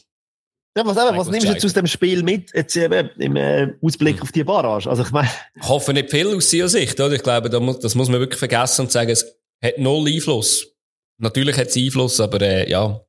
[0.76, 3.72] ja, was, eben, was nimmst du jetzt aus dem Spiel mit, jetzt eben im äh,
[3.82, 4.22] Ausblick hm.
[4.22, 4.88] auf die Barrage?
[4.88, 5.28] Also ich meine...
[5.60, 7.14] Ich hoffe nicht viel aus ihrer Sicht, oder?
[7.14, 10.72] Ich glaube, das muss man wirklich vergessen und sagen, es hat null Einfluss.
[11.18, 13.00] Natürlich hat es Einfluss, aber äh, ja.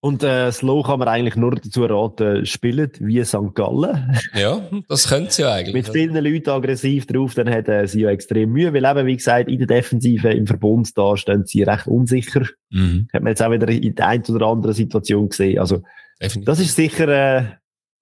[0.00, 3.54] Und äh, Slow kann man eigentlich nur dazu raten, spielen wie St.
[3.54, 4.16] Gallen.
[4.34, 5.74] Ja, das können sie ja eigentlich.
[5.74, 9.16] Mit vielen Leuten aggressiv drauf, dann hat äh, sie ja extrem Mühe, weil eben, wie
[9.16, 12.42] gesagt, in der Defensive im Verbund da stehen sie recht unsicher.
[12.70, 13.08] Mhm.
[13.12, 15.58] Hat man jetzt auch wieder in der einen oder anderen Situation gesehen.
[15.58, 15.82] Also
[16.20, 16.46] Definitiv.
[16.46, 17.44] Das ist sicher äh,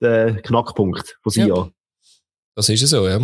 [0.00, 1.46] der Knackpunkt von Sia.
[1.46, 1.68] Ja.
[2.54, 3.20] Das ist es so, ja.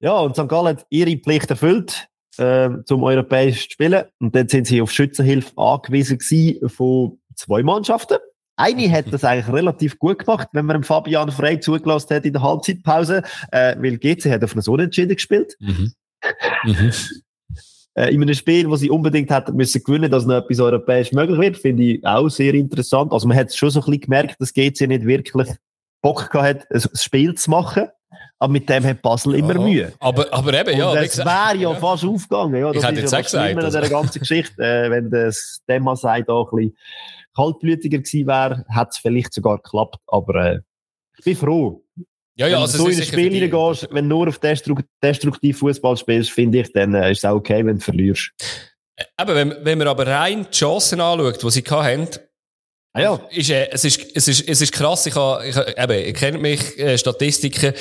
[0.00, 0.48] Ja, und St.
[0.48, 4.04] Gallen hat ihre Pflicht erfüllt, äh, zum europäisch zu spielen.
[4.20, 8.18] Und dann sind sie auf Schützenhilfe angewiesen gewesen von zwei Mannschaften.
[8.56, 12.42] Eine hat das eigentlich relativ gut gemacht, wenn man Fabian Frey zugelassen hat in der
[12.42, 15.56] Halbzeitpause, äh, weil GC hat auf einen Unentschieden gespielt.
[15.60, 15.92] Mhm.
[16.64, 16.92] Mhm
[17.96, 21.38] äh, in einem Spiel, wo sie unbedingt hätten müssen gewinnen, dass noch etwas europäisch möglich
[21.38, 23.12] wird, finde ich auch sehr interessant.
[23.12, 25.48] Also man hat schon so ein bisschen gemerkt, dass GC nicht wirklich
[26.02, 27.88] Bock gehabt hat, ein Spiel zu machen.
[28.38, 29.92] Aber mit dem hat Basel ja, immer Mühe.
[29.98, 30.94] Aber, aber eben, ja.
[30.94, 32.60] Das wäre ja, fast aufgegangen.
[32.60, 33.80] Ja, das ich ist ja das gesagt, also.
[33.80, 34.62] der ganzen Geschichte.
[34.62, 36.76] Äh, wenn das Demasei da ein bisschen
[37.34, 40.00] kaltblütiger gewesen wäre, hätte es vielleicht sogar geklappt.
[40.06, 40.60] Aber äh,
[41.18, 41.82] ich bin froh.
[42.38, 44.38] Ja, ja, also wenn du so in ein Spiel reingehst, wenn du nur auf
[45.02, 48.30] destruktiv Fußball spielst, finde ich, dann äh, ist es auch okay, wenn du verlierst.
[49.16, 52.08] Aber wenn, wenn man aber rein die Chancen anschaut, die sie hatten,
[52.92, 53.20] ah, ja.
[53.30, 56.38] Ist, äh, es, ist, es, ist, es ist krass, ich, habe, ich, eben, ich kenne
[56.38, 57.72] mich, äh, Statistiken,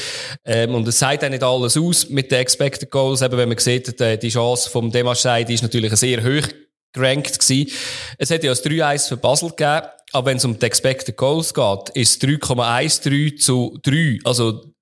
[0.46, 3.58] ähm, und es sagt auch nicht alles aus mit den Expected Goals, eben, wenn man
[3.58, 6.48] sieht, die, die Chance vom Demaschei, die ist natürlich sehr hoch
[6.96, 7.72] gerankt gewesen.
[8.18, 11.54] Es hat ja ein 3-1 für Basel gegeben, aber wenn es um die Expected Goals
[11.54, 14.20] geht, ist es 3,13 zu 3.
[14.24, 14.74] Also,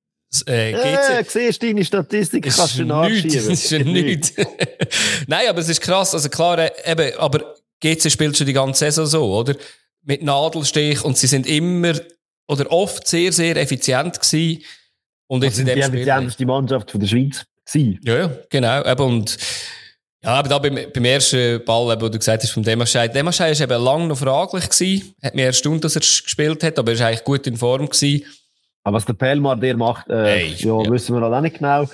[0.48, 3.34] äh, äh, GC, siehst du deine Statistik, kannst du nachschieben.
[3.34, 4.34] Das ist ja nichts.
[5.28, 8.80] Nein, aber es ist krass, also klar, äh, eben, aber GC spielt schon die ganze
[8.86, 9.56] Saison so, oder?
[10.06, 11.94] Mit Nadelstich und sie sind immer
[12.48, 14.64] oder oft sehr, sehr effizient gewesen.
[15.28, 18.00] Und jetzt also in dem die effizienteste Mannschaft von der Schweiz gewesen.
[18.04, 18.86] Ja, ja, genau.
[18.86, 19.38] Eben, und
[20.24, 23.08] ja, aber da beim, beim ersten Ball, wo du gesagt hast, vom Demaschei.
[23.10, 25.14] Demaschei war eben lange noch fraglich gewesen.
[25.22, 28.24] Hat mir erstaunt, dass er gespielt hat, aber er war eigentlich gut in Form gewesen.
[28.86, 31.88] Aber was der Pelmar der macht, äh, hey, ja, ja, wissen wir noch nicht genau.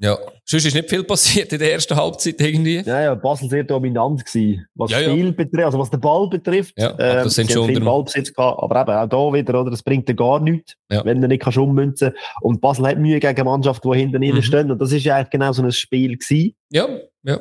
[0.00, 2.82] Ja, sonst ist nicht viel passiert in der ersten Halbzeit irgendwie.
[2.86, 4.64] Ja, ja, Basel sehr dominant gewesen.
[4.76, 5.32] Was ja, Spiel ja.
[5.32, 6.74] betrifft, also was den Ball betrifft.
[6.78, 9.70] Ja, ähm, das sind schon viel Ballbesitz gehabt, aber eben auch da wieder, oder?
[9.72, 11.04] Das bringt dir gar nichts, ja.
[11.04, 12.12] wenn du nicht kannst ummünzen.
[12.42, 14.42] Und Basel hat Mühe gegen Mannschaften, die hinten mhm.
[14.42, 14.70] stehen.
[14.70, 16.54] Und das ist ja eigentlich genau so ein Spiel gewesen.
[16.70, 16.86] Ja,
[17.28, 17.40] ja.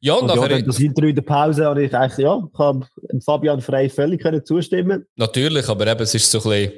[0.00, 0.58] Ja, und, und nachher...
[0.58, 2.84] Ja, das Interview in der Pause habe ich eigentlich, ja, kann
[3.24, 5.06] Fabian Frey völlig können zustimmen.
[5.16, 6.72] Natürlich, aber eben, es ist so ein bisschen,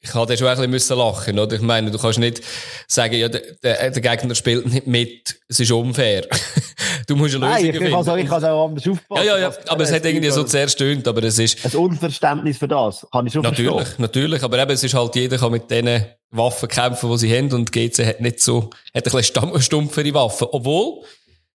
[0.00, 1.54] ich hatte schon ein bisschen müssen lachen, oder?
[1.54, 2.42] Ich meine, du kannst nicht
[2.88, 6.26] sagen, ja, der, der, der Gegner spielt nicht mit, es ist unfair.
[7.06, 7.92] du musst eine Lösung Nein, ich finden.
[7.92, 9.26] Kann sagen, ich kann auch anders aufpassen.
[9.26, 11.64] Ja, ja, ja, aber es hat irgendwie so sehr stöhnt, aber es ist...
[11.64, 14.02] Ein Unverständnis für das, kann ich schon Natürlich, verstehen.
[14.02, 17.52] natürlich, aber eben, es ist halt, jeder kann mit diesen Waffen kämpfen, die sie haben,
[17.52, 20.48] und GC hat nicht so, hat ein bisschen stumpfere Waffen.
[20.50, 21.04] Obwohl,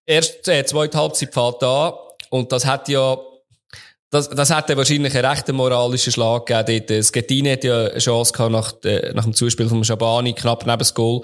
[0.07, 1.93] erst äh, zweite Halbzeit fährt an
[2.31, 3.17] und das hat ja
[4.09, 6.85] das, das hat ja wahrscheinlich einen rechten moralischen Schlag gegeben.
[6.87, 7.05] Dort.
[7.05, 10.79] Schettini hat ja eine Chance gehabt nach, de, nach dem Zuspiel von Schabani, knapp neben
[10.79, 11.21] das Goal.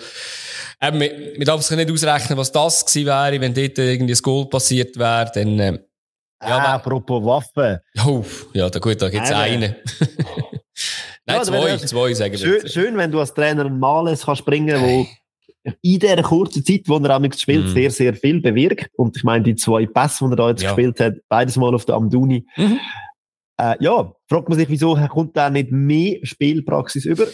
[0.82, 4.22] Eben, man, man darf sich nicht ausrechnen, was das gewesen wäre, wenn dort irgendwie ein
[4.22, 5.80] Goal passiert wäre, dann, äh,
[6.46, 7.80] ja, ah, apropos Waffen.
[8.06, 8.22] Oh,
[8.52, 9.76] ja, da gut, da gibt's Nein, einen.
[11.26, 12.38] Nein, ja, zwei, zwei, sagen wir.
[12.38, 15.08] Schön, schön, wenn du als Trainer einen Males kannst bringen, wo
[15.64, 17.70] in dieser kurzen Zeit, wo er amigs gespielt, mm.
[17.70, 18.89] sehr, sehr viel bewirkt.
[18.97, 20.70] Und ich meine, die zwei Pässe, die er da jetzt ja.
[20.70, 22.45] gespielt hat, beides mal auf der Amduni.
[22.57, 22.80] Mhm.
[23.57, 27.26] Äh, ja, fragt man sich, wieso kommt da nicht mehr Spielpraxis über?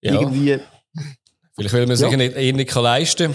[0.00, 0.14] Ja.
[0.14, 0.58] Irgendwie,
[1.54, 2.16] Vielleicht will man sich Ja.
[2.16, 3.34] nicht, eh nicht leisten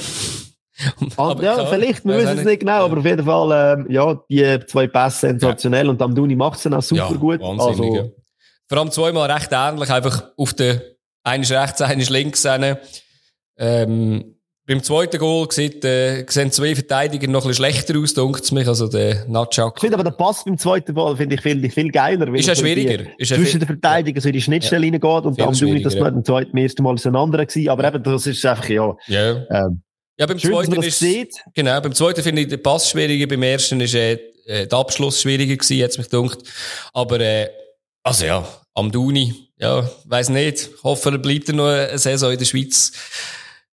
[1.18, 4.20] ah, ja, klar, vielleicht, wir wissen es nicht genau, aber auf jeden Fall, ähm, ja,
[4.30, 7.40] die zwei Pässe sensationell und Amduni macht es auch super gut.
[7.40, 8.02] Wahnsinnig, ja.
[8.02, 8.16] Also,
[8.68, 10.82] Vor allem zweimal recht ähnlich, einfach auf der,
[11.24, 12.44] eines rechts, eines links.
[12.44, 12.78] hin.
[13.58, 14.34] Ähm,
[14.66, 18.68] beim zweiten Goal sieht, äh, sehen zwei Verteidiger noch ein bisschen schlechter aus, dunkt mich,
[18.68, 19.80] also der ich Natschak.
[19.80, 22.28] finde aber der Pass beim zweiten Ball finde ich viel, viel geiler.
[22.34, 23.06] Ist ja er so die- schwieriger.
[23.18, 26.00] Ist ja zwischen den Verteidigern so in die Schnittstelle reingeht und am Amduni, das schwieriger,
[26.04, 29.32] war beim zweiten, ersten Mal ein anderer gewesen, aber eben, das ist einfach, ja, Ja.
[29.50, 29.82] ähm,
[30.20, 31.36] Ja, beim schön, zweiten ist, sieht.
[31.54, 35.22] genau, beim zweiten finde ich den Pass schwieriger, beim ersten ist, äh, äh, der Abschluss
[35.22, 36.40] schwieriger gewesen, jetzt mich dunkt.
[36.94, 37.48] Aber, äh,
[38.04, 40.70] also ja, Amduni, ja, weiss nicht.
[40.76, 42.92] Ich hoffe, er bleibt er noch eine Saison in der Schweiz.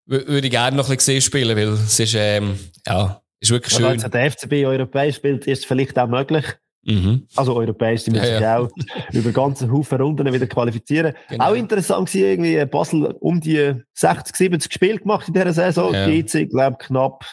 [0.07, 3.73] Wür- Würde ich gerne noch ein bisschen spielen, weil es ist, ähm, ja, ist wirklich
[3.73, 3.85] schön.
[3.85, 6.45] als der FCB europäisch spielt, ist es vielleicht auch möglich.
[6.85, 7.25] Mhm.
[7.37, 8.57] Also europäisch, die Ja, müssen sich ja.
[8.59, 8.69] auch
[9.13, 11.13] über ganze Haufen Runden wieder qualifizieren.
[11.29, 11.45] Genau.
[11.51, 15.93] Auch interessant war irgendwie Basel um die 60, 70 Spiele gemacht in dieser Saison.
[15.93, 16.07] Ja.
[16.07, 17.23] GC, glaube knapp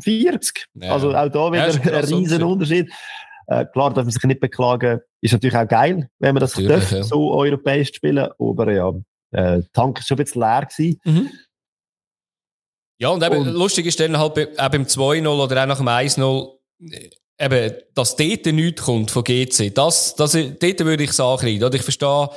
[0.00, 0.66] 40.
[0.74, 0.92] Ja.
[0.92, 2.88] Also auch da wieder Ja, ein riesen Unterschied.
[3.48, 5.00] Äh, klar, darf man sich nicht beklagen.
[5.20, 7.02] Ist natürlich auch geil, wenn man das Natürlich, darf, ja.
[7.02, 8.28] so europäisch spielen.
[8.38, 8.90] Aber ja,
[9.32, 11.00] äh, der Tank ist schon ein bisschen leer gewesen.
[11.04, 11.30] Mhm.
[13.00, 15.88] Ja, und eben, Und- lustig ist dann halt auch beim 2-0 oder auch nach dem
[15.88, 16.58] 1-0,
[16.90, 17.08] äh,
[17.44, 19.70] eben, dass dort nichts kommt von GC.
[19.74, 21.64] Das, das, dort würde ich es ankreiden.
[21.64, 22.28] Oder ich verstehe,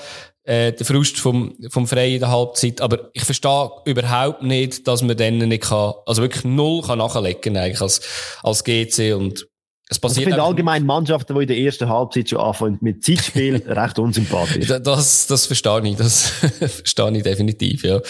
[0.46, 5.02] äh, den Frust vom, vom Freien in der Halbzeit, aber ich verstehe überhaupt nicht, dass
[5.02, 8.02] man dann nicht kann, also wirklich null kann nachlegen, eigentlich, als,
[8.42, 9.48] als GC und
[9.90, 13.04] es Und ich passiert finde allgemein Mannschaften, die in der ersten Halbzeit schon anfangen mit
[13.04, 14.68] Zeitspiel, recht unsympathisch.
[14.68, 16.24] Da- Das, das verstehe ich, das
[16.60, 18.02] verstehe ich definitiv, ja.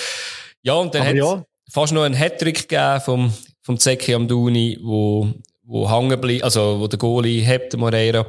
[0.64, 4.78] Ja, und dann Aber hat ja, fast noch einen Hattrick gegeben vom, vom Zeki Amduni,
[4.82, 5.28] wo,
[5.64, 8.26] wo hängen bleibt, also, wo der Goalie hebt, der Moreira.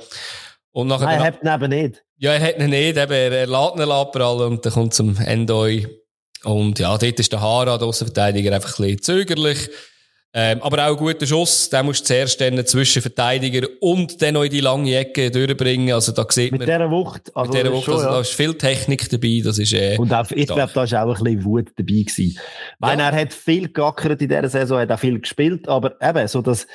[0.72, 2.04] Und nachher, nein, er hat ihn eben nicht.
[2.16, 5.16] ja, er hat ihn nicht, eben, er, er lädt ihn abprallen und dann kommt zum
[5.18, 5.86] Endoi.
[6.42, 9.68] Und ja, dort ist der Hara, der Aussenverteidiger, einfach ein bisschen zögerlich.
[10.36, 14.34] Ähm, aber auch ein guter Schuss, den musst du zuerst dann zwischen Verteidiger und dann
[14.34, 15.94] noch in die lange Ecke durchbringen.
[15.94, 17.30] Also da sieht Mit man, dieser Wucht.
[17.36, 18.12] Also mit dieser Woche, schon, also, ja.
[18.14, 21.18] da ist viel Technik dabei, das ist, äh, Und auch, ich glaube, da ist auch
[21.18, 22.30] ein bisschen Wut dabei gewesen.
[22.30, 22.38] Ich
[22.80, 26.42] meine, er hat viel geackert in dieser Saison, hat auch viel gespielt, aber eben, so
[26.42, 26.66] das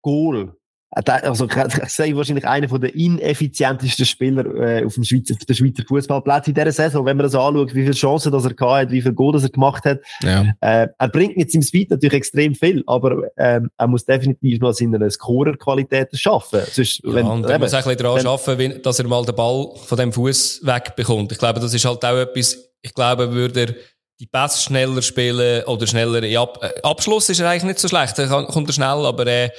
[0.00, 0.54] Goal.
[0.90, 5.44] Äh, Also, ich sehe wahrscheinlich einer von der ineffizientesten Spieler äh, auf dem Schweizer, auf
[5.44, 7.04] der Schweizer Fußballplatz in dieser Saison.
[7.04, 9.42] Wenn man das anschaut, wie viele Chancen das er gehabt hat, wie viel Goal das
[9.44, 10.00] er gemacht hat.
[10.22, 10.46] ja.
[10.60, 14.72] Äh, er bringt mit seinem Speed natürlich extrem viel, aber ähm, er muss definitiv noch
[14.72, 16.60] seine Scorer-Qualitäten schaffen.
[16.70, 19.06] Sonst, Ja, wenn, und er eben, muss auch ein bisschen daran wenn- arbeiten, dass er
[19.06, 21.32] mal den Ball von dem Fuß wegbekommt.
[21.32, 23.74] Ich glaube, das ist halt auch etwas, ich glaube, würde er
[24.20, 27.86] die Pässe schneller spielen oder schneller in Ab äh, Abschluss ist er eigentlich nicht so
[27.88, 29.50] schlecht, er kann, kommt er schnell, aber äh,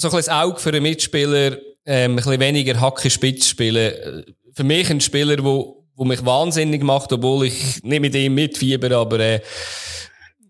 [0.00, 3.76] so ein bisschen das Auge für einen Mitspieler, ähm, ein bisschen weniger Hacke spitz spielen.
[3.76, 4.24] Äh,
[4.54, 8.96] Für mich ein Spieler, wo, wo mich wahnsinnig macht, obwohl ich nicht mit ihm mitfieber,
[8.96, 9.40] aber äh,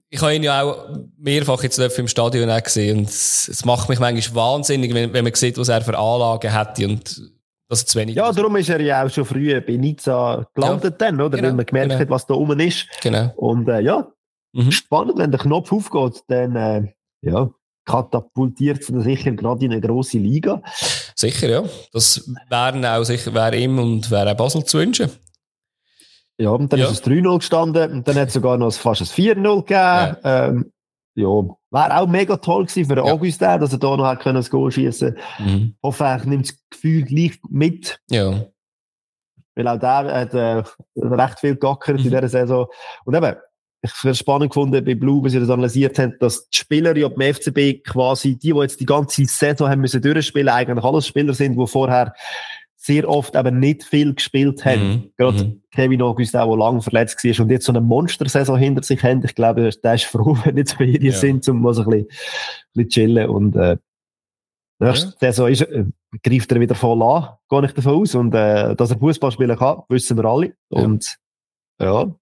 [0.08, 0.88] ich habe ihn ja auch
[1.18, 5.34] mehrfach jetzt im Stadion auch gesehen und es, macht mich manchmal wahnsinnig, wenn, wenn man
[5.34, 7.32] sieht, was er für Anlagen hat und
[7.68, 11.00] dass er zu wenig ja, darum ist er ja auch schon früh bei Nizza gelandet
[11.00, 11.36] dann, oder?
[11.36, 12.00] Genau, Weil man gemerkt genau.
[12.00, 12.86] hat, was da oben ist.
[13.02, 13.32] Genau.
[13.36, 14.08] Und äh, ja,
[14.52, 14.72] Mhm.
[14.72, 16.92] spannend, wenn der Knopf aufgeht, dann äh,
[17.22, 17.50] ja,
[17.90, 20.62] katapultiert ihn sicher gerade in eine grosse Liga.
[21.14, 21.64] Sicher, ja.
[21.92, 25.10] Das wären auch sicher, wäre ihm und wäre auch Basel zu wünschen.
[26.38, 26.86] Ja, und dann Ja.
[26.86, 29.68] ist es 3-0 gestanden und dann hat es sogar noch fast ein 4-0 gegeben.
[29.70, 30.72] Ja, ähm,
[31.14, 31.26] ja
[31.72, 33.12] wäre auch mega toll gewesen für den Ja.
[33.12, 35.74] Augustin, dass er da noch hat können das Goal schießen Mhm.
[35.82, 38.46] hoffe, er nimmt das Gefühl gleich mit, Ja.
[39.54, 40.62] weil auch der hat äh,
[40.96, 42.10] recht viel geackert in Mhm.
[42.10, 42.66] dieser Saison.
[43.04, 43.36] Und eben,
[43.82, 46.96] ich habe es spannend gefunden bei Blue, wie sie das analysiert haben, dass die Spieler
[46.96, 51.06] ja beim FCB quasi, die, die jetzt die ganze Saison haben müssen durchspielen, eigentlich alles
[51.06, 52.12] Spieler sind, die vorher
[52.76, 54.88] sehr oft eben nicht viel gespielt haben.
[54.88, 55.12] Mhm.
[55.16, 55.62] Gerade Mhm.
[55.70, 59.24] Kevin August, der lange verletzt war und jetzt so eine Monstersaison hinter sich hat.
[59.24, 61.12] Ich glaube, der ist froh, wenn jetzt Ferien Ja.
[61.12, 63.28] sind, um mal so ein bisschen, ein bisschen chillen.
[63.28, 63.76] Und äh,
[64.78, 65.84] nächste Saison ist, äh,
[66.22, 68.14] greift er wieder voll an, gehe ich davon aus.
[68.14, 70.54] Und äh, dass er Fußball spielen kann, wissen wir alle.
[70.70, 70.82] Ja.
[70.82, 71.16] Und
[71.80, 72.14] ja,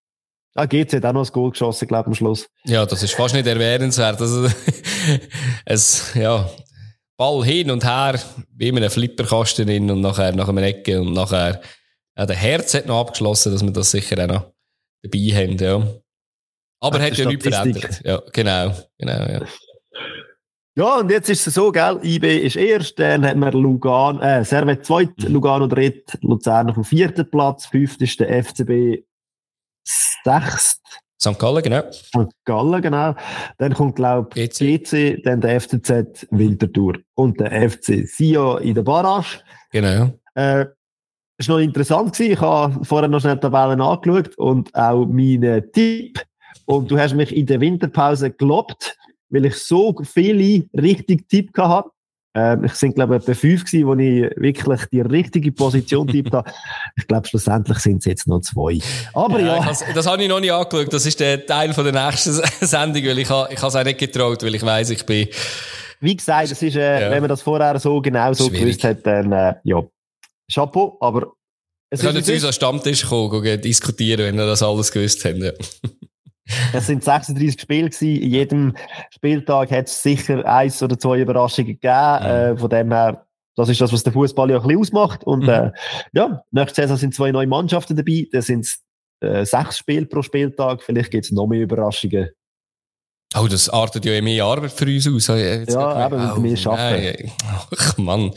[0.59, 2.48] ah, GC hat auch noch ein Goal geschossen, glaube ich, am Schluss.
[2.64, 4.20] Ja, das ist fast nicht erwähnenswert.
[4.20, 4.48] Also,
[5.64, 6.48] es, ja,
[7.16, 8.18] Ball hin und her,
[8.54, 11.61] wie in einem Flipperkasten drin und nachher nach einem Ecke und nachher,
[12.16, 14.52] ja, der Herz hat noch abgeschlossen, dass wir das sicher auch noch
[15.02, 15.86] dabei haben, ja.
[16.80, 18.00] Aber hat ja nichts verändert.
[18.04, 19.40] Ja, genau, genau, ja.
[20.76, 24.44] Ja, und jetzt ist es so, gell, IB ist erst, dann hat man Lugan, äh,
[24.44, 25.32] Servet zweit, Mhm.
[25.32, 29.02] Lugano dritt, Luzern auf dem vierten Platz, fünft ist der FCB
[30.24, 30.80] sechst,
[31.20, 31.39] St.
[31.39, 31.82] Gallen, genau.
[32.14, 33.14] und Gallen, genau.
[33.59, 34.82] Dann kommt, glaub GC.
[34.84, 39.41] GC, dann der FCZ Winterthur und der FC Sion in der Barrage.
[39.72, 40.12] Genau.
[40.34, 40.66] Äh,
[41.47, 42.32] war noch interessant gewesen.
[42.32, 46.20] Ich habe vorher noch schnell die Tabellen angeschaut und auch meinen Tipp.
[46.66, 48.97] Und du hast mich in der Winterpause gelobt,
[49.30, 51.91] weil ich so viele richtige Tipp hatte.
[52.34, 56.32] Ähm, ich sind, glaube ich, etwa fünf gewesen, wo ich wirklich die richtige Position tippt
[56.32, 56.50] habe.
[56.96, 58.78] Ich glaube, schlussendlich sind es jetzt noch zwei.
[59.14, 59.56] Aber ja.
[59.56, 59.72] ja.
[59.94, 60.92] das habe ich noch nicht angeschaut.
[60.92, 63.98] Das ist der Teil von der nächsten Sendung, weil ich, ich habe es auch nicht
[63.98, 65.28] getraut, weil ich weiß, ich bin...
[66.00, 67.10] Wie gesagt, das ist, äh, ja.
[67.10, 68.60] wenn man das vorher so genau so Schwierig.
[68.60, 69.82] gewusst hat, dann, äh, ja,
[70.52, 71.32] Chapeau, aber
[71.90, 75.24] es wir können zu uns an Stammtisch kommen, gehen, diskutieren, wenn wir das alles gewusst
[75.24, 75.42] haben.
[75.42, 75.52] Ja.
[76.72, 78.22] Es sind 36 Spiele gewesen.
[78.22, 78.76] In jedem
[79.11, 82.18] Spieltag hat es sicher eins oder zwei Überraschungen gegeben.
[82.20, 82.26] Mhm.
[82.26, 83.26] Äh, von dem her,
[83.57, 85.24] das ist das, was der Fußball ja ein bisschen ausmacht.
[85.24, 85.49] Und mhm.
[85.49, 85.72] äh,
[86.12, 88.26] ja, nächste Saison sind zwei neue Mannschaften dabei.
[88.32, 88.82] Da sind es
[89.20, 90.82] äh, sechs Spiele pro Spieltag.
[90.82, 92.30] Vielleicht gibt es noch mehr Überraschungen.
[93.36, 95.26] Oh, das artet ja mehr Arbeit für uns aus.
[95.36, 97.30] Jetzt ja, eben, oh, mehr schaffen.
[97.46, 98.32] Ach, Mann.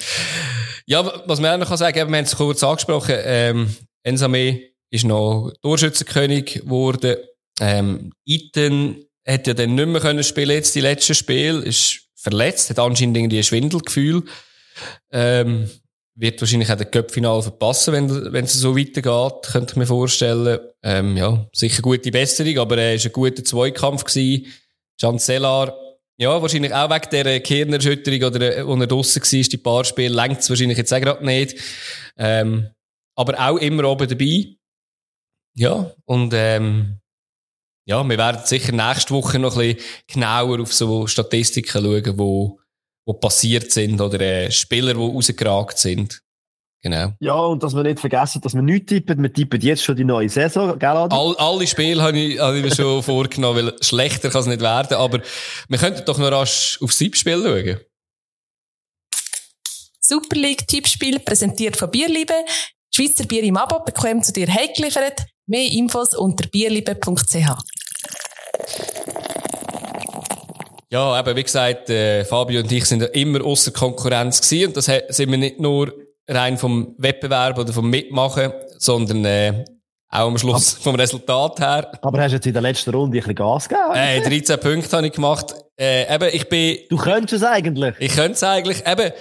[0.85, 4.59] Ja, was man auch noch sagen kann, wir haben es kurz angesprochen, ähm, Ensame
[4.89, 7.15] ist noch Torschützenkönig geworden.
[7.59, 12.69] Ähm, Iten hat ja dann nicht mehr können spielen jetzt die letzten Spiel, ist verletzt,
[12.69, 14.23] hat anscheinend irgendwie ein Schwindelgefühl.
[15.11, 15.69] Ähm,
[16.15, 20.59] wird wahrscheinlich auch den Köpfinal verpassen, wenn, wenn es so weitergeht, könnte ich mir vorstellen.
[20.83, 24.47] Ähm, ja, sicher gute Besserung, aber er war ein guter Zweikampf gewesen.
[24.99, 25.75] Chancelar,
[26.17, 30.13] ja, wahrscheinlich auch wegen dieser Kehrenerschütterung oder, äh, wo er draussen war, die paar Spiele,
[30.13, 31.55] längt es wahrscheinlich jetzt auch gerade nicht.
[32.17, 32.69] Ähm,
[33.15, 34.55] aber auch immer oben dabei.
[35.55, 37.00] Ja, und, ähm,
[37.91, 42.57] ja, wir werden sicher nächste Woche noch ein bisschen genauer auf so Statistiken schauen, wo,
[43.05, 46.21] wo passiert sind oder äh, Spieler, die rausgeragt sind.
[46.81, 47.13] Genau.
[47.19, 49.21] Ja, und dass wir nicht vergessen, dass wir nichts tippen.
[49.21, 51.13] Wir tippen jetzt schon die neue Saison, gell, Adi?
[51.13, 54.61] All, alle Spiele habe ich, habe ich mir schon vorgenommen, weil schlechter kann es nicht
[54.61, 54.95] werden.
[54.95, 55.19] Aber
[55.67, 57.79] wir könnten doch noch rasch aufs Tippspiel schauen.
[59.99, 62.33] Super League Tippspiel präsentiert von Bierliebe.
[62.93, 65.25] Schweizer Bier im Abo bekommen zu dir heimgeliefert.
[65.45, 67.80] Mehr Infos unter bierliebe.ch.
[70.91, 74.67] Ja, eben, wie gesagt, äh, Fabio und ich sind ja immer außer Konkurrenz gewesen.
[74.67, 75.93] Und das sind wir nicht nur
[76.27, 79.63] rein vom Wettbewerb oder vom Mitmachen, sondern äh,
[80.09, 81.91] auch am Schluss vom Resultat her.
[82.01, 83.93] Aber hast du jetzt in der letzten Runde ein bisschen Gas gegeben?
[83.95, 85.55] Äh, 13 Punkte habe ich gemacht.
[85.79, 86.79] Äh, eben, ich bin...
[86.89, 87.95] Du könntest es eigentlich.
[87.99, 88.85] Ich könnte es eigentlich.
[88.85, 89.11] Eben,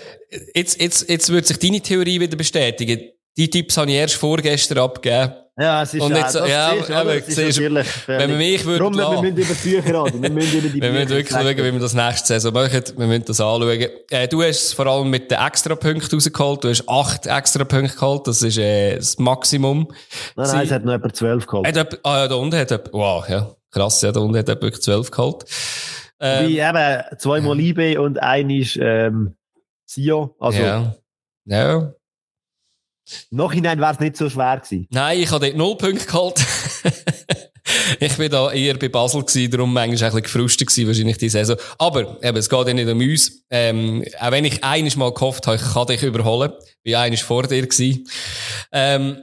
[0.55, 3.11] jetzt, jetzt, jetzt wird sich deine Theorie wieder bestätigen.
[3.37, 5.35] Die Tipps habe ich erst vorgestern abgegeben.
[5.61, 8.79] Ja, es ist und jetzt, ja, ja, siehst, aber, ist natürlich wenn man mich würde
[8.79, 10.23] Darum, wir müssen über Bücher reden.
[10.23, 12.83] Wir müssen über die Wir müssen wirklich schauen, wie wir das nächste Saison machen.
[12.97, 13.87] Wir müssen das anschauen.
[14.09, 16.65] Äh, du hast es vor allem mit den Extrapunkten rausgeholt.
[16.65, 18.27] Du hast acht Extrapunkte geholt.
[18.27, 19.89] Das ist äh, das Maximum.
[20.35, 21.67] Nein, nein, es hat noch etwa zwölf geholt.
[21.67, 25.11] Hat ah ja, da unten hat wow, ja, krass, ja, da unten hat etwa zwölf
[25.11, 25.45] geholt.
[26.21, 29.37] Ähm, Wie eben, zweimal Liebe und ein ist ähm,
[29.85, 30.37] Sio.
[30.41, 30.95] Also, ja.
[31.45, 31.93] Ja,
[33.31, 34.87] Nachhinein wäre es nicht so schwer gewesen.
[34.91, 36.41] Nein, ich habe dort null Punkte geholt.
[38.01, 41.29] ich bin da eher bei Basel gewesen, darum manchmal ein bisschen gefrustet gewesen, wahrscheinlich die
[41.29, 41.57] Saison.
[41.79, 43.45] Aber, eben, es geht ja nicht um uns.
[43.51, 46.53] Ähm, auch wenn ich einiges mal gehofft habe, ich kann dich überholen.
[46.83, 48.07] Wie einiges vor dir gewesen.
[48.73, 49.19] Ähm,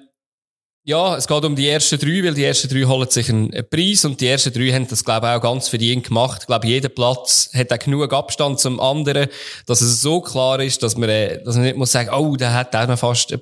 [0.88, 4.06] ja, es geht um die ersten drei, weil die ersten drei holen sich einen Preis
[4.06, 6.44] und die ersten drei haben das, glaube ich, auch ganz verdient gemacht.
[6.44, 9.28] Ich glaube, jeder Platz hat auch genug Abstand zum anderen,
[9.66, 12.54] dass es so klar ist, dass man, äh, dass man nicht muss sagen, oh, der
[12.54, 13.38] hat auch noch fast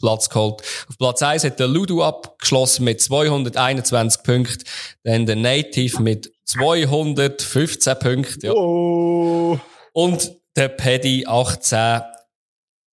[0.00, 0.62] Platz geholt.
[0.88, 4.64] Auf Platz 1 hat der Ludo abgeschlossen mit 221 Punkten.
[5.04, 8.46] Dann der Native mit 215 Punkten.
[8.46, 8.52] Ja.
[8.52, 9.60] Oh.
[9.92, 12.02] Und der Paddy 18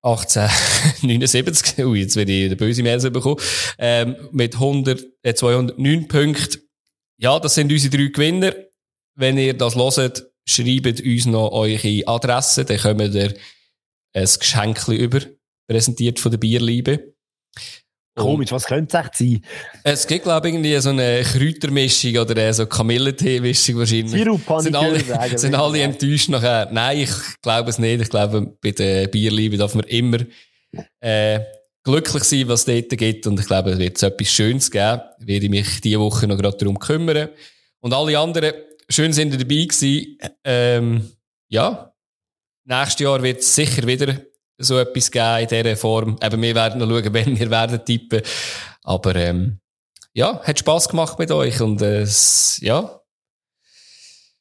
[0.04, 3.42] 1879, ui, jetzt werde ich den böse Mails bekommen,
[3.78, 6.62] ähm, mit 100, äh, 209 Punkten.
[7.18, 8.54] Ja, das sind unsere drei Gewinner.
[9.16, 13.34] Wenn ihr das hört, schreibt uns noch eure Adresse, dann kommen wir
[14.14, 15.20] ein Geschenk über
[15.68, 17.14] präsentiert von der Bierliebe.
[18.18, 19.42] Komisch, was könnte es echt sein?
[19.84, 24.12] Es gibt, glaube ich, irgendwie so eine Kräutermischung oder so Kamillentee-Mischung wahrscheinlich.
[24.12, 26.68] Sirup, sind alle, sagen, sind alle enttäuscht nachher.
[26.72, 27.12] Nein, ich
[27.44, 28.02] glaube es nicht.
[28.02, 30.18] Ich glaube, bei der Bierliebe darf man immer
[31.00, 31.42] äh,
[31.84, 33.28] glücklich sein, was es dort gibt.
[33.28, 35.02] Und ich glaube, es wird etwas Schönes geben.
[35.20, 37.30] Werde ich mich diese Woche noch gerade darum kümmern.
[37.82, 38.54] Und alle anderen,
[38.90, 40.18] schön sind dabei gewesen.
[40.44, 41.12] Ähm,
[41.50, 41.94] ja,
[42.66, 44.22] nächstes Jahr wird es sicher wieder
[44.58, 46.18] so etwas geben in dieser Form.
[46.22, 48.22] Eben, wir werden noch schauen, wenn wir werden tippen.
[48.84, 49.60] Aber, ähm,
[50.14, 52.06] ja, hat Spass gemacht mit euch und, äh,
[52.62, 53.02] ja.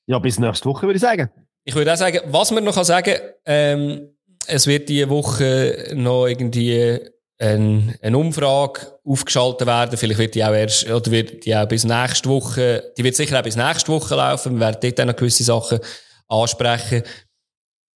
[0.07, 1.31] Ja, bis nächste Woche, würde ich sagen.
[1.65, 6.27] Ich würde auch sagen, was man noch sagen kann, ähm, es wird diese Woche noch
[6.27, 7.01] irgendwie
[7.39, 9.97] eine, eine Umfrage aufgeschaltet werden.
[9.99, 13.39] Vielleicht wird die auch erst, oder wird die auch bis nächste Woche, die wird sicher
[13.39, 14.55] auch bis nächste Woche laufen.
[14.55, 15.81] Wir werden dort auch noch gewisse Sachen
[16.29, 17.03] ansprechen.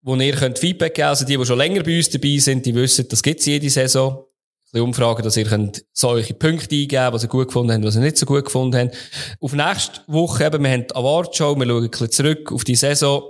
[0.02, 2.76] Wo ihr könnt Feedback geben Also die, die schon länger bei uns dabei sind, die
[2.76, 4.26] wissen, das gibt's jede Saison.
[4.72, 8.02] Ein Umfragen, dass ihr könnt solche Punkte eingeben was ihr gut gefunden habt, was ihr
[8.02, 8.95] nicht so gut gefunden habt.
[9.39, 12.76] Auf nächste Woche eben, wir haben die Awardshow, wir schauen ein bisschen zurück auf die
[12.76, 13.24] Saison,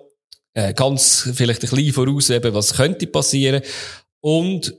[0.53, 3.61] äh, ganz vielleicht ein bisschen voraus, eben, was könnte passieren.
[4.19, 4.75] Und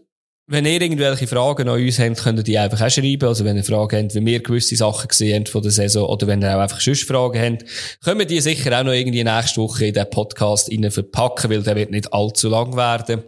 [0.51, 3.29] wenn ihr irgendwelche Fragen an uns habt, könnt ihr die einfach auch schreiben.
[3.29, 6.27] Also wenn ihr Fragen habt, wie wir gewisse Sachen gesehen haben von der Saison, oder
[6.27, 7.65] wenn ihr auch einfach sonst Fragen habt,
[8.03, 11.63] können wir die sicher auch noch irgendwie nächste Woche in den Podcast rein verpacken, weil
[11.63, 13.23] der wird nicht allzu lang werden.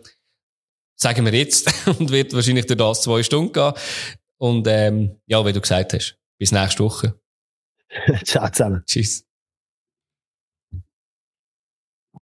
[0.97, 1.73] Sagen wir jetzt.
[1.99, 3.73] und wird wahrscheinlich durch das zwei Stunden gehen.
[4.39, 7.15] Und, ähm, ja, wie du gesagt hast, bis nächste Woche.
[8.25, 8.83] Ciao zusammen.
[8.85, 9.32] Tschüss.